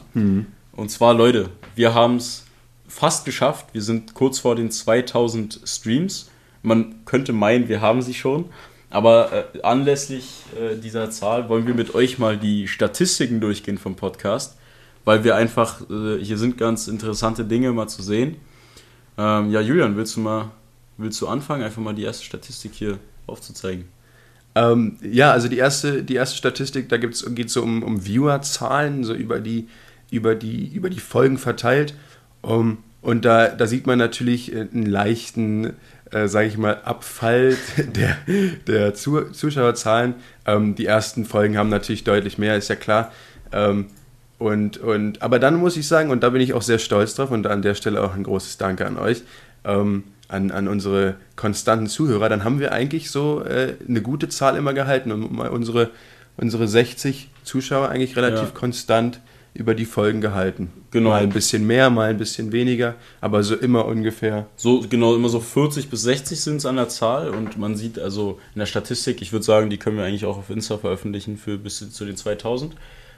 [0.73, 2.45] Und zwar, Leute, wir haben es
[2.89, 3.67] fast geschafft.
[3.73, 6.31] Wir sind kurz vor den 2000 Streams.
[6.63, 8.47] Man könnte meinen, wir haben sie schon.
[8.91, 13.97] Aber äh, anlässlich äh, dieser Zahl wollen wir mit euch mal die Statistiken durchgehen vom
[13.97, 14.57] Podcast,
[15.05, 18.37] weil wir einfach, äh, hier sind ganz interessante Dinge mal zu sehen.
[19.19, 20.51] Ähm, ja, Julian, willst du mal,
[20.99, 23.89] willst du anfangen, einfach mal die erste Statistik hier aufzuzeigen?
[24.57, 29.05] Ähm, ja, also die erste, die erste Statistik, da geht es so um, um Viewerzahlen,
[29.05, 29.69] so über die,
[30.11, 31.95] über die, über die Folgen verteilt.
[32.41, 35.75] Um, und da, da sieht man natürlich äh, einen leichten,
[36.11, 38.17] äh, sage ich mal, Abfall der,
[38.67, 40.15] der Zu Zuschauerzahlen.
[40.47, 43.13] Ähm, die ersten Folgen haben natürlich deutlich mehr, ist ja klar.
[43.53, 43.89] Ähm,
[44.39, 47.31] und, und, aber dann muss ich sagen, und da bin ich auch sehr stolz drauf,
[47.31, 49.23] und an der Stelle auch ein großes Danke an euch,
[49.65, 54.57] ähm, an, an unsere konstanten Zuhörer, dann haben wir eigentlich so äh, eine gute Zahl
[54.57, 55.91] immer gehalten und mal unsere,
[56.37, 58.55] unsere 60 Zuschauer eigentlich relativ Ja.
[58.55, 59.21] konstant
[59.55, 60.71] über die Folgen gehalten.
[60.91, 61.11] Genau.
[61.11, 64.47] Mal ein bisschen mehr, mal ein bisschen weniger, aber so immer ungefähr.
[64.57, 67.99] So, genau, immer so 40 bis 60 sind es an der Zahl und man sieht
[67.99, 71.39] also in der Statistik, ich würde sagen, die können wir eigentlich auch auf Insta veröffentlichen
[71.39, 72.75] für bis zu den 2000.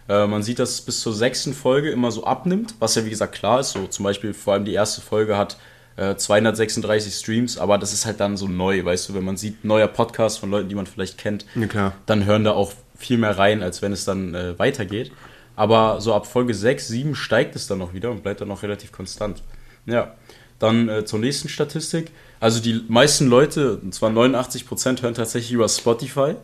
[0.09, 3.11] Äh, man sieht, dass es bis zur sechsten Folge immer so abnimmt, was ja wie
[3.11, 3.73] gesagt klar ist.
[3.73, 5.57] So zum Beispiel vor allem die erste Folge hat
[5.99, 9.65] äh, 236 Streams, aber das ist halt dann so neu, weißt du, wenn man sieht,
[9.65, 11.45] neuer Podcast von Leuten, die man vielleicht kennt,
[11.75, 15.13] Ja, dann hören da auch viel mehr rein, als wenn es dann äh, weitergeht.
[15.57, 18.63] Aber so ab Folge 6, 7 steigt es dann noch wieder und bleibt dann noch
[18.63, 19.43] relativ konstant.
[19.87, 20.15] Ja,
[20.61, 22.13] dann äh, zur nächsten Statistik.
[22.41, 26.35] Also die meisten Leute, und zwar 89%, hören tatsächlich über Spotify,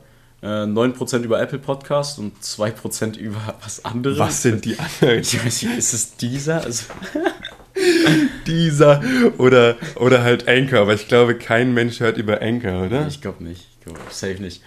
[0.42, 4.18] äh, 9% über Apple Podcast und 2% über was anderes.
[4.18, 5.20] Was sind die anderen?
[5.20, 6.62] Ich weiß nicht, ist es dieser?
[6.62, 6.86] Also,
[8.46, 9.02] Dieser
[9.38, 13.06] oder, oder halt Anchor, aber ich glaube, kein Mensch hört über Anchor, oder?
[13.08, 13.66] ich glaube nicht.
[13.78, 14.62] Ich glaube, safe nicht.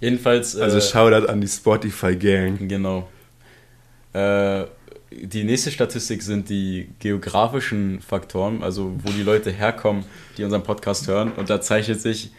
[0.00, 0.56] Jedenfalls.
[0.56, 2.68] Also äh, Shoutout an die Spotify-Gang.
[2.68, 3.08] Genau.
[4.12, 4.64] Äh,
[5.10, 10.04] die nächste Statistik sind die geografischen Faktoren, also wo die Leute herkommen,
[10.38, 11.32] die unseren Podcast hören.
[11.32, 12.30] Und da zeichnet sich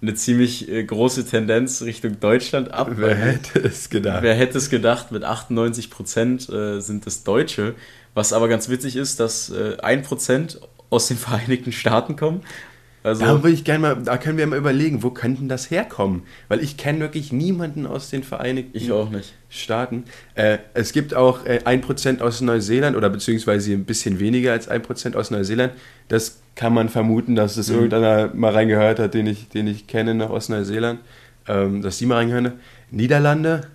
[0.00, 2.90] eine ziemlich äh, große Tendenz Richtung Deutschland ab.
[2.96, 4.22] Wer hätte es gedacht?
[4.22, 7.74] Wer hätte es gedacht, mit 98 Prozent äh, sind es Deutsche.
[8.14, 10.60] Was aber ganz witzig ist, dass äh, 1 Prozent
[10.90, 12.42] aus den Vereinigten Staaten kommen.
[13.02, 16.22] Also, Da würde ich gerne mal, da können wir mal überlegen, wo könnten das herkommen?
[16.48, 19.34] Weil ich kenne wirklich niemanden aus den Vereinigten ich auch nicht.
[19.50, 20.04] Staaten.
[20.36, 25.16] Äh, es gibt auch äh, 1% aus Neuseeland oder beziehungsweise ein bisschen weniger als 1%
[25.16, 25.74] aus Neuseeland.
[26.08, 27.74] Das kann man vermuten, dass das Mhm.
[27.74, 31.00] irgendeiner mal reingehört hat, den ich, den ich kenne noch aus Neuseeland.
[31.46, 32.60] Ähm, dass die mal reingehört haben.
[32.90, 33.66] Niederlande,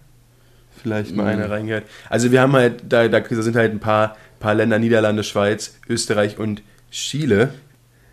[0.81, 1.29] vielleicht mal Mhm.
[1.41, 1.83] einer reingehört.
[2.09, 6.37] Also wir haben halt, da, da sind halt ein paar, paar Länder, Niederlande, Schweiz, Österreich
[6.37, 6.61] und
[6.91, 7.53] Chile.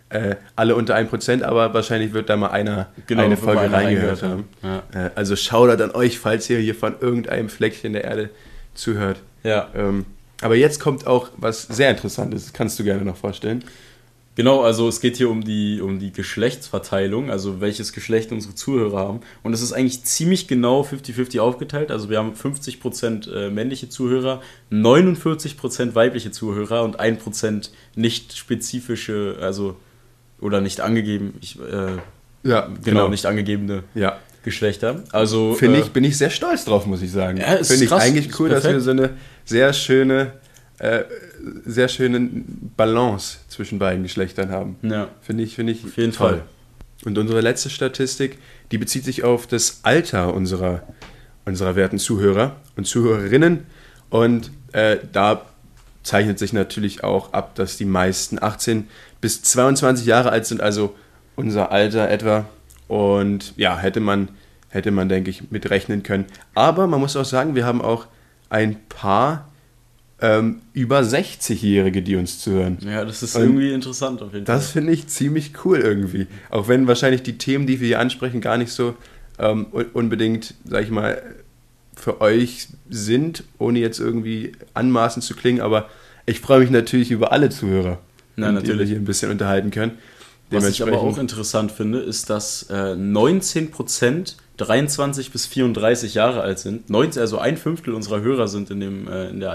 [0.09, 4.23] Äh, alle unter 1%, aber wahrscheinlich wird da mal einer Genau, eine Folge einer reingehört
[4.23, 4.81] reingehört haben.
[4.93, 5.07] haben.
[5.07, 8.29] Äh, Also Shoutout an euch, falls ihr hier von irgendeinem Fleckchen der Erde
[8.73, 9.17] zuhört.
[9.43, 9.67] Ja.
[9.75, 10.05] Ähm,
[10.41, 13.63] aber jetzt kommt auch was sehr Interessantes, das kannst du gerne noch vorstellen.
[14.37, 18.99] Genau, also es geht hier um die, um die Geschlechtsverteilung, also welches Geschlecht unsere Zuhörer
[18.99, 19.21] haben.
[19.41, 21.89] Und es ist eigentlich ziemlich genau 50-50 aufgeteilt.
[21.89, 29.75] Also wir haben 50% äh, männliche Zuhörer, 49% weibliche Zuhörer und 1% nicht spezifische, also
[30.39, 31.97] oder nicht angegeben, ich, äh,
[32.47, 35.03] Ja, genau, nicht angegebene Ja, Geschlechter.
[35.11, 37.39] Also finde äh, ich, bin ich sehr stolz drauf, muss ich sagen.
[37.39, 39.15] Ja, finde ich eigentlich cool, dass wir so eine
[39.45, 40.33] sehr schöne,
[40.77, 41.05] äh,
[41.65, 42.29] sehr schöne
[42.75, 44.77] Balance zwischen beiden Geschlechtern haben.
[44.81, 46.29] Ja, Finde ich, finde ich auf jeden toll.
[46.29, 46.43] Fall.
[47.05, 48.37] Und unsere letzte Statistik,
[48.71, 50.83] die bezieht sich auf das Alter unserer,
[51.45, 53.65] unserer werten Zuhörer und Zuhörerinnen.
[54.09, 55.45] Und äh, da
[56.03, 58.87] zeichnet sich natürlich auch ab, dass die meisten 18
[59.21, 60.95] bis 22 Jahre alt sind, also
[61.35, 62.45] unser Alter etwa.
[62.87, 64.29] Und ja, hätte man,
[64.69, 66.25] hätte man, denke ich, mitrechnen können.
[66.55, 68.07] Aber man muss auch sagen, wir haben auch
[68.49, 69.46] ein paar
[70.19, 72.77] ähm, über 60-Jährige, die uns zuhören.
[72.81, 74.55] Ja, das ist Und irgendwie interessant auf jeden Fall.
[74.55, 76.27] Das finde ich ziemlich cool irgendwie.
[76.49, 78.95] Auch wenn wahrscheinlich die Themen, die wir hier ansprechen, gar nicht so
[79.37, 81.21] ähm, unbedingt, sag ich mal,
[81.95, 85.89] für euch sind, ohne jetzt irgendwie anmaßend zu klingen, aber
[86.25, 87.99] ich freue mich natürlich über alle Zuhörer,
[88.35, 89.93] Nein, die wir hier ein bisschen unterhalten können.
[90.49, 96.59] Was ich aber auch interessant finde, ist, dass äh, 19% 23 bis 34 Jahre alt
[96.59, 96.89] sind.
[96.89, 99.51] 19, also ein Fünftel unserer Hörer sind in, dem, äh, in der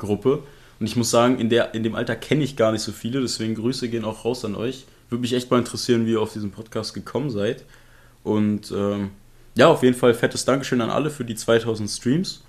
[0.00, 0.42] Altersgruppe.
[0.78, 3.20] Und ich muss sagen, in, der, in dem Alter kenne ich gar nicht so viele,
[3.20, 4.86] deswegen Grüße gehen auch raus an euch.
[5.10, 7.64] Würde mich echt mal interessieren, wie ihr auf diesen Podcast gekommen seid.
[8.24, 9.10] Und ähm,
[9.56, 12.42] ja, auf jeden Fall fettes Dankeschön an alle für die 2000 Streams.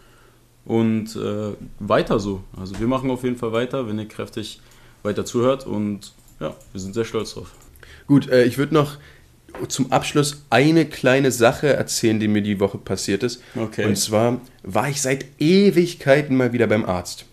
[0.63, 2.43] Und äh, weiter so.
[2.57, 4.61] Also wir machen auf jeden Fall weiter, wenn ihr kräftig
[5.03, 5.65] weiter zuhört.
[5.65, 7.51] Und ja, wir sind sehr stolz drauf.
[8.07, 8.97] Gut, äh, ich würde noch
[9.67, 13.41] zum Abschluss eine kleine Sache erzählen, die mir die Woche passiert ist.
[13.55, 13.85] Okay.
[13.85, 17.25] Und zwar war ich seit Ewigkeiten mal wieder beim Arzt.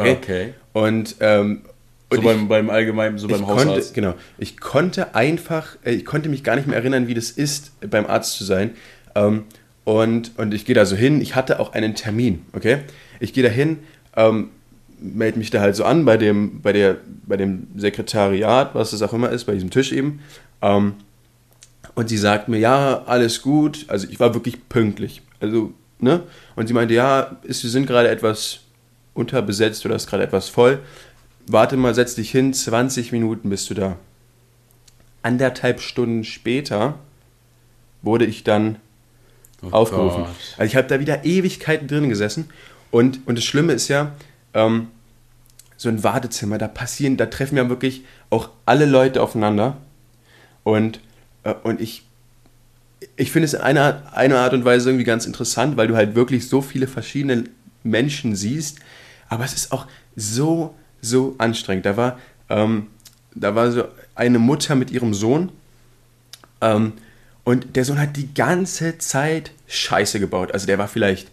[0.00, 0.16] Okay.
[0.22, 0.54] okay.
[0.72, 1.62] Und, ähm,
[2.10, 3.66] und so beim, ich, beim allgemeinen, so beim Hausarzt.
[3.66, 4.14] Konnte, genau.
[4.38, 8.06] Ich konnte einfach, äh, ich konnte mich gar nicht mehr erinnern, wie das ist, beim
[8.06, 8.70] Arzt zu sein.
[9.14, 9.44] Ähm,
[9.84, 11.20] und, und ich gehe da so hin.
[11.20, 12.80] Ich hatte auch einen Termin, okay?
[13.20, 13.78] Ich gehe da hin,
[14.16, 14.50] ähm,
[15.00, 16.96] melde mich da halt so an bei dem, bei, der,
[17.26, 20.20] bei dem Sekretariat, was das auch immer ist, bei diesem Tisch eben.
[20.62, 20.94] Ähm,
[21.94, 23.86] und sie sagt mir, ja, alles gut.
[23.88, 25.22] Also ich war wirklich pünktlich.
[25.40, 26.22] Also, ne?
[26.54, 28.60] Und sie meinte, ja, ist, wir sind gerade etwas
[29.18, 30.80] unterbesetzt oder ist gerade etwas voll.
[31.46, 33.96] Warte mal, setz dich hin, 20 Minuten bist du da.
[35.22, 36.98] Anderthalb Stunden später
[38.02, 38.76] wurde ich dann
[39.62, 40.24] oh aufgerufen.
[40.24, 40.34] Gott.
[40.56, 42.50] Also ich habe da wieder Ewigkeiten drin gesessen.
[42.90, 44.12] Und, und das Schlimme ist ja,
[44.54, 44.88] ähm,
[45.76, 49.76] so ein Wartezimmer, da passieren, da treffen ja wirklich auch alle Leute aufeinander.
[50.64, 51.00] Und,
[51.44, 52.04] äh, und ich,
[53.16, 56.14] ich finde es in einer, einer Art und Weise irgendwie ganz interessant, weil du halt
[56.14, 57.44] wirklich so viele verschiedene
[57.84, 58.80] Menschen siehst.
[59.28, 61.86] Aber es ist auch so, so anstrengend.
[61.86, 62.18] Da war,
[62.48, 62.88] ähm,
[63.34, 65.50] da war so eine Mutter mit ihrem Sohn.
[66.60, 66.94] Ähm,
[67.44, 70.52] und der Sohn hat die ganze Zeit Scheiße gebaut.
[70.52, 71.30] Also der war vielleicht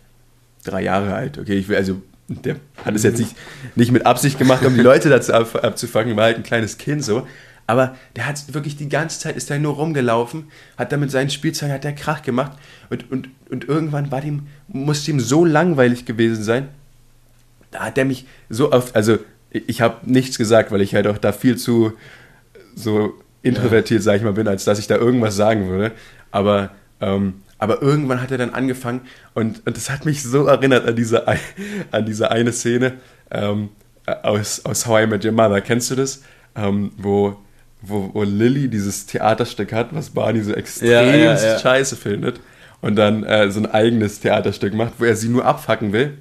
[0.64, 1.38] drei Jahre alt.
[1.38, 3.36] Okay, ich will also der hat es jetzt nicht,
[3.76, 7.04] nicht mit Absicht gemacht, um die Leute dazu ab, abzufangen, war halt ein kleines Kind
[7.04, 7.28] so.
[7.68, 10.46] Aber der hat wirklich die ganze Zeit, ist da nur rumgelaufen,
[10.78, 12.54] hat da mit seinen Spielzeugen, hat der Krach gemacht
[12.90, 16.70] und, und, und irgendwann war dem, musste ihm so langweilig gewesen sein.
[17.76, 19.18] Da hat er mich so oft, also
[19.50, 21.94] ich habe nichts gesagt, weil ich halt auch da viel zu
[22.76, 24.04] so introvertiert, ja.
[24.04, 25.92] sag ich mal, bin, als dass ich da irgendwas sagen würde.
[26.32, 26.72] Aber
[27.02, 29.02] ähm, aber irgendwann hat er dann angefangen
[29.34, 31.26] und, und das hat mich so erinnert an diese,
[31.92, 32.94] an diese eine Szene
[33.32, 33.70] ähm,
[34.06, 35.62] aus, aus How I Met Your Mother.
[35.62, 36.22] Kennst du das?
[36.56, 37.38] Ähm, wo,
[37.82, 41.60] wo, wo Lilly dieses Theaterstück hat, was Barney so extrem ja, ja, ja.
[41.60, 42.40] scheiße findet
[42.82, 46.18] und dann äh, so ein eigenes Theaterstück macht, wo er sie nur abfacken will.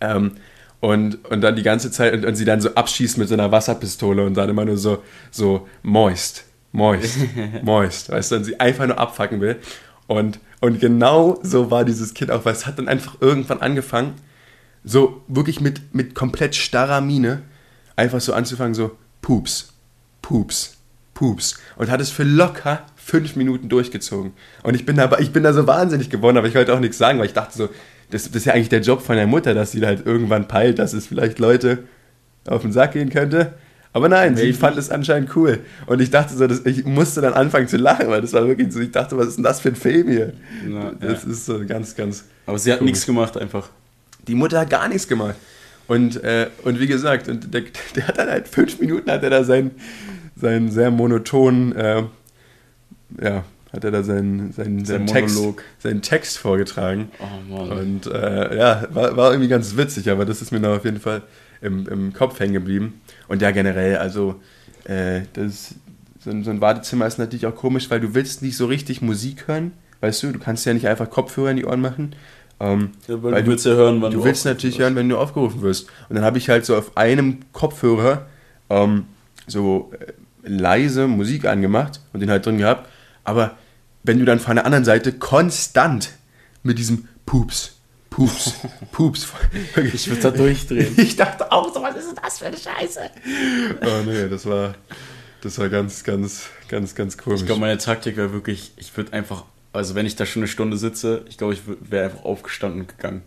[0.00, 0.32] Ähm,
[0.80, 3.50] und, und dann die ganze Zeit und, und, sie dann so abschießt mit so einer
[3.50, 7.18] Wasserpistole und dann immer nur so, so moist, moist,
[7.62, 9.56] moist, weißt du, und sie einfach nur abfacken will.
[10.06, 14.14] Und, und genau so war dieses Kind auch, weil es hat dann einfach irgendwann angefangen,
[14.84, 17.42] so wirklich mit, mit komplett starrer Miene,
[17.96, 19.72] einfach so anzufangen, so Pups,
[20.22, 20.76] Pups,
[21.14, 21.58] Pups.
[21.76, 24.32] Und hat es für locker fünf Minuten durchgezogen.
[24.62, 26.98] Und ich bin, da, ich bin da so wahnsinnig geworden, aber ich wollte auch nichts
[26.98, 27.68] sagen, weil ich dachte so,
[28.10, 30.78] das, das ist ja eigentlich der Job von der Mutter, dass sie halt irgendwann peilt,
[30.78, 31.84] dass es vielleicht Leute
[32.46, 33.54] auf den Sack gehen könnte.
[33.92, 34.48] Aber nein, Maybe.
[34.48, 35.60] sie fand es anscheinend cool.
[35.86, 38.70] Und ich dachte so, dass ich musste dann anfangen zu lachen, weil das war wirklich
[38.70, 40.34] so, ich dachte, was ist denn das für ein Film hier?
[40.66, 41.30] Na, das ja.
[41.30, 42.24] ist so ganz, ganz.
[42.44, 42.92] Aber sie hat komisch.
[42.92, 43.70] nichts gemacht einfach.
[44.28, 45.36] Die Mutter hat gar nichts gemacht.
[45.86, 47.62] Und, äh, und wie gesagt, und der,
[47.94, 49.70] der, hat dann halt fünf Minuten hat er da seinen,
[50.36, 52.02] seinen sehr monotonen, äh,
[53.22, 53.44] ja,
[53.76, 55.38] hat er da seinen, seinen, seinen, Text,
[55.78, 57.10] seinen Text vorgetragen.
[57.20, 57.70] Oh Mann.
[57.70, 61.00] Und äh, ja, war, war irgendwie ganz witzig, aber das ist mir noch auf jeden
[61.00, 61.22] Fall
[61.60, 63.00] im, im Kopf hängen geblieben.
[63.28, 64.40] Und ja, generell, also
[64.84, 65.74] äh, das,
[66.18, 69.02] so, ein, so ein Wartezimmer ist natürlich auch komisch, weil du willst nicht so richtig
[69.02, 72.14] Musik hören, weißt du, du kannst ja nicht einfach Kopfhörer in die Ohren machen.
[72.58, 74.82] Ähm, ja, weil, weil, du willst ja hören, wann du, du willst natürlich wirst.
[74.82, 75.88] hören, wenn du aufgerufen wirst.
[76.08, 78.26] Und dann habe ich halt so auf einem Kopfhörer
[78.70, 79.04] ähm,
[79.46, 80.12] so äh,
[80.48, 82.88] leise Musik angemacht und den halt drin gehabt.
[83.24, 83.56] Aber
[84.06, 86.10] wenn du dann von der anderen Seite konstant
[86.62, 87.76] mit diesem Pups,
[88.08, 88.54] Pups,
[88.92, 89.26] Pups.
[89.92, 90.94] Ich würde da durchdrehen.
[90.96, 93.00] Ich dachte auch so, was ist denn das für eine Scheiße?
[93.82, 94.74] Oh nee, das war,
[95.42, 97.40] das war ganz, ganz, ganz, ganz komisch.
[97.40, 100.48] Ich glaube, meine Taktik wäre wirklich, ich würde einfach, also wenn ich da schon eine
[100.48, 103.22] Stunde sitze, ich glaube, ich wäre einfach aufgestanden und gegangen.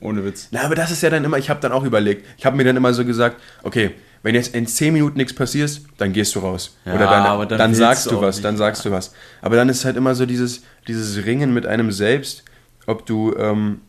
[0.00, 0.48] Ohne Witz.
[0.52, 2.64] Na, aber das ist ja dann immer, ich habe dann auch überlegt, ich habe mir
[2.64, 6.40] dann immer so gesagt, okay, wenn jetzt in 10 Minuten nichts passiert, dann gehst du
[6.40, 6.76] raus.
[6.84, 8.44] Ja, Oder dann, aber dann dann, sagst du was, nicht.
[8.44, 9.12] dann sagst du was.
[9.42, 12.44] Aber dann ist halt immer so dieses, dieses Ringen mit einem selbst,
[12.86, 13.80] ob du, ähm,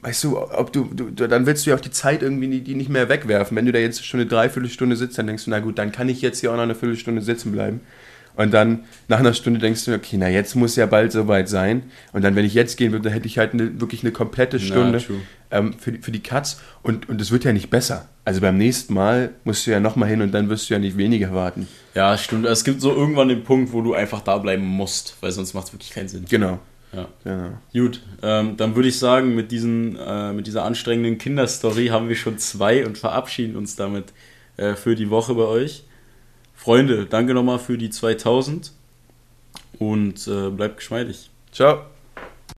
[0.00, 2.74] weißt du, ob du, du, dann willst du ja auch die Zeit irgendwie nie- die
[2.74, 3.56] nicht mehr wegwerfen.
[3.56, 6.08] Wenn du da jetzt schon eine Dreiviertelstunde sitzt, dann denkst du, na gut, dann kann
[6.08, 7.80] ich jetzt hier auch noch eine Viertelstunde sitzen bleiben.
[8.34, 11.82] Und dann nach einer Stunde denkst du, okay, na jetzt muss ja bald soweit sein.
[12.12, 14.58] Und dann, wenn ich jetzt gehen würde, dann hätte ich halt eine, wirklich eine komplette
[14.58, 15.18] Stunde true.
[15.50, 16.60] ähm, für, die- für die Cuts.
[16.82, 18.08] Und, und es wird ja nicht besser.
[18.24, 20.96] Also beim nächsten Mal musst du ja nochmal hin und dann wirst du ja nicht
[20.96, 21.68] weniger warten.
[21.94, 22.46] Ja, stimmt.
[22.46, 25.66] Es gibt so irgendwann den Punkt, wo du einfach da bleiben musst, weil sonst macht
[25.66, 26.24] es wirklich keinen Sinn.
[26.28, 26.58] Genau.
[26.94, 27.08] Ja.
[27.24, 27.48] genau.
[27.72, 32.16] Gut, ähm, dann würde ich sagen, mit, diesen, äh, mit dieser anstrengenden Kinderstory haben wir
[32.16, 34.12] schon zwei und verabschieden uns damit
[34.58, 35.84] äh, für die Woche bei euch.
[36.62, 38.70] Freunde, danke nochmal für die 2000
[39.80, 41.28] und äh, bleibt geschmeidig.
[41.50, 41.86] Ciao.